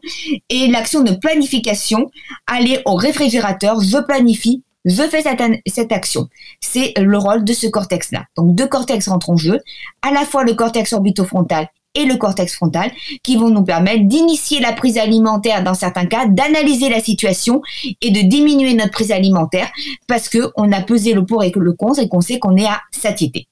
et 0.49 0.67
l'action 0.67 1.03
de 1.03 1.11
planification. 1.11 2.09
Aller 2.47 2.79
au 2.85 2.95
réfrigérateur, 2.95 3.81
je 3.81 3.97
planifie, 3.97 4.63
je 4.85 5.03
fais 5.03 5.21
cette, 5.21 5.91
action. 5.91 6.27
C'est 6.59 6.93
le 6.97 7.17
rôle 7.17 7.43
de 7.43 7.53
ce 7.53 7.67
cortex-là. 7.67 8.25
Donc 8.35 8.55
deux 8.55 8.67
cortex 8.67 9.07
rentrent 9.07 9.29
en 9.29 9.37
jeu, 9.37 9.59
à 10.01 10.11
la 10.11 10.25
fois 10.25 10.43
le 10.43 10.53
cortex 10.53 10.93
orbitofrontal 10.93 11.67
et 11.93 12.05
le 12.05 12.15
cortex 12.15 12.55
frontal 12.55 12.91
qui 13.21 13.35
vont 13.35 13.49
nous 13.49 13.63
permettre 13.63 14.05
d'initier 14.05 14.59
la 14.59 14.71
prise 14.73 14.97
alimentaire 14.97 15.63
dans 15.63 15.73
certains 15.73 16.05
cas, 16.05 16.25
d'analyser 16.25 16.89
la 16.89 17.01
situation 17.01 17.61
et 18.01 18.11
de 18.11 18.21
diminuer 18.21 18.73
notre 18.73 18.91
prise 18.91 19.11
alimentaire 19.11 19.69
parce 20.07 20.29
que 20.29 20.51
on 20.55 20.71
a 20.71 20.81
pesé 20.81 21.13
le 21.13 21.25
pour 21.25 21.43
et 21.43 21.51
le 21.53 21.73
contre 21.73 21.99
et 21.99 22.07
qu'on 22.07 22.21
sait 22.21 22.39
qu'on 22.39 22.55
est 22.55 22.65
à 22.65 22.81
satiété. 22.91 23.47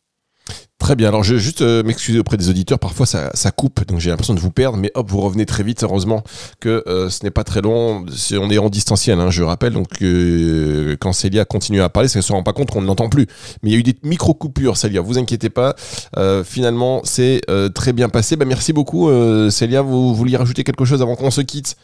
Très 0.79 0.95
bien. 0.95 1.09
Alors, 1.09 1.23
je 1.23 1.35
vais 1.35 1.39
juste 1.41 1.61
euh, 1.61 1.83
m'excuser 1.83 2.19
auprès 2.19 2.37
des 2.37 2.49
auditeurs. 2.49 2.79
Parfois, 2.79 3.05
ça, 3.05 3.31
ça 3.33 3.51
coupe, 3.51 3.85
donc 3.85 3.99
j'ai 3.99 4.09
l'impression 4.09 4.33
de 4.33 4.39
vous 4.39 4.49
perdre. 4.49 4.77
Mais 4.77 4.91
hop, 4.95 5.09
vous 5.09 5.19
revenez 5.19 5.45
très 5.45 5.61
vite. 5.61 5.83
Heureusement 5.83 6.23
que 6.61 6.83
euh, 6.87 7.09
ce 7.09 7.23
n'est 7.23 7.31
pas 7.31 7.43
très 7.43 7.61
long. 7.61 8.05
on 8.31 8.49
est 8.49 8.57
en 8.57 8.69
distanciel, 8.69 9.19
hein, 9.19 9.29
je 9.29 9.43
rappelle. 9.43 9.73
Donc, 9.73 10.01
euh, 10.01 10.95
quand 10.99 11.11
Célia 11.11 11.43
continue 11.43 11.81
à 11.81 11.89
parler, 11.89 12.07
ça 12.07 12.19
ne 12.19 12.23
se 12.23 12.31
rend 12.31 12.43
pas 12.43 12.53
compte 12.53 12.71
qu'on 12.71 12.81
ne 12.81 12.87
l'entend 12.87 13.09
plus. 13.09 13.27
Mais 13.61 13.69
il 13.69 13.73
y 13.73 13.75
a 13.75 13.79
eu 13.79 13.83
des 13.83 13.97
micro-coupures, 14.03 14.77
Célia. 14.77 15.01
Vous 15.01 15.17
inquiétez 15.17 15.49
pas. 15.49 15.75
finalement, 16.45 17.01
c'est 17.03 17.41
très 17.75 17.91
bien 17.91 18.07
passé. 18.07 18.37
Bah, 18.37 18.45
merci 18.45 18.71
beaucoup, 18.71 19.09
Célia. 19.51 19.81
Vous 19.81 20.15
vouliez 20.15 20.37
rajouter 20.37 20.63
quelque 20.63 20.85
chose 20.85 21.01
avant 21.01 21.15
qu'on 21.15 21.31
se 21.31 21.41
quitte? 21.41 21.75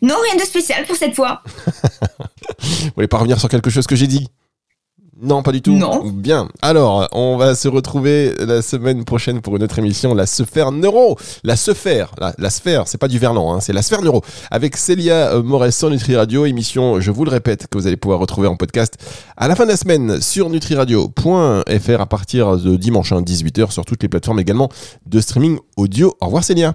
Non, 0.00 0.14
rien 0.24 0.36
de 0.36 0.46
spécial 0.46 0.84
pour 0.86 0.96
cette 0.96 1.14
fois. 1.14 1.42
vous 2.62 2.90
voulez 2.94 3.08
pas 3.08 3.18
revenir 3.18 3.38
sur 3.40 3.48
quelque 3.48 3.70
chose 3.70 3.86
que 3.86 3.96
j'ai 3.96 4.06
dit? 4.06 4.28
Non, 5.22 5.42
pas 5.42 5.52
du 5.52 5.62
tout. 5.62 5.72
Non. 5.72 6.02
Bien. 6.04 6.48
Alors, 6.60 7.08
on 7.12 7.36
va 7.36 7.54
se 7.54 7.68
retrouver 7.68 8.34
la 8.40 8.60
semaine 8.60 9.04
prochaine 9.04 9.40
pour 9.40 9.56
une 9.56 9.62
autre 9.62 9.78
émission, 9.78 10.14
la 10.14 10.26
Sphère 10.26 10.72
Neuro. 10.72 11.16
La 11.44 11.54
Sphère, 11.54 12.12
la, 12.18 12.34
la 12.38 12.50
sphère, 12.50 12.88
c'est 12.88 12.98
pas 12.98 13.06
du 13.06 13.20
verlan, 13.20 13.54
hein, 13.54 13.60
c'est 13.60 13.72
la 13.72 13.82
Sphère 13.82 14.02
Neuro. 14.02 14.22
Avec 14.50 14.76
Célia 14.76 15.32
euh, 15.32 15.42
Morès 15.42 15.76
sur 15.76 15.90
Nutri 15.90 16.16
Radio, 16.16 16.44
émission, 16.44 17.00
je 17.00 17.12
vous 17.12 17.24
le 17.24 17.30
répète, 17.30 17.68
que 17.68 17.78
vous 17.78 17.86
allez 17.86 17.96
pouvoir 17.96 18.18
retrouver 18.18 18.48
en 18.48 18.56
podcast 18.56 18.98
à 19.36 19.46
la 19.46 19.54
fin 19.54 19.64
de 19.64 19.70
la 19.70 19.76
semaine 19.76 20.20
sur 20.20 20.50
nutriradio.fr 20.50 22.00
à 22.00 22.06
partir 22.06 22.56
de 22.56 22.76
dimanche 22.76 23.12
18h 23.12 23.62
hein, 23.62 23.66
sur 23.70 23.84
toutes 23.84 24.02
les 24.02 24.08
plateformes 24.08 24.40
également 24.40 24.70
de 25.06 25.20
streaming 25.20 25.58
audio. 25.76 26.16
Au 26.20 26.26
revoir 26.26 26.42
Célia. 26.42 26.74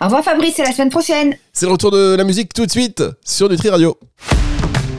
Au 0.00 0.06
revoir 0.06 0.24
Fabrice, 0.24 0.54
c'est 0.56 0.64
la 0.64 0.72
semaine 0.72 0.90
prochaine. 0.90 1.34
C'est 1.52 1.66
le 1.66 1.72
retour 1.72 1.90
de 1.92 2.16
la 2.16 2.24
musique 2.24 2.52
tout 2.52 2.66
de 2.66 2.70
suite 2.70 3.02
sur 3.24 3.48
Nutri 3.48 3.70
Radio. 3.70 3.96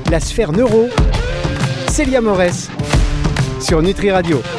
La 0.10 0.20
Sphère 0.20 0.52
Neuro 0.52 0.88
Célia 1.94 2.22
Morès 2.22 2.72
sur 3.62 3.84
Nutri 3.84 4.10
Radio. 4.10 4.42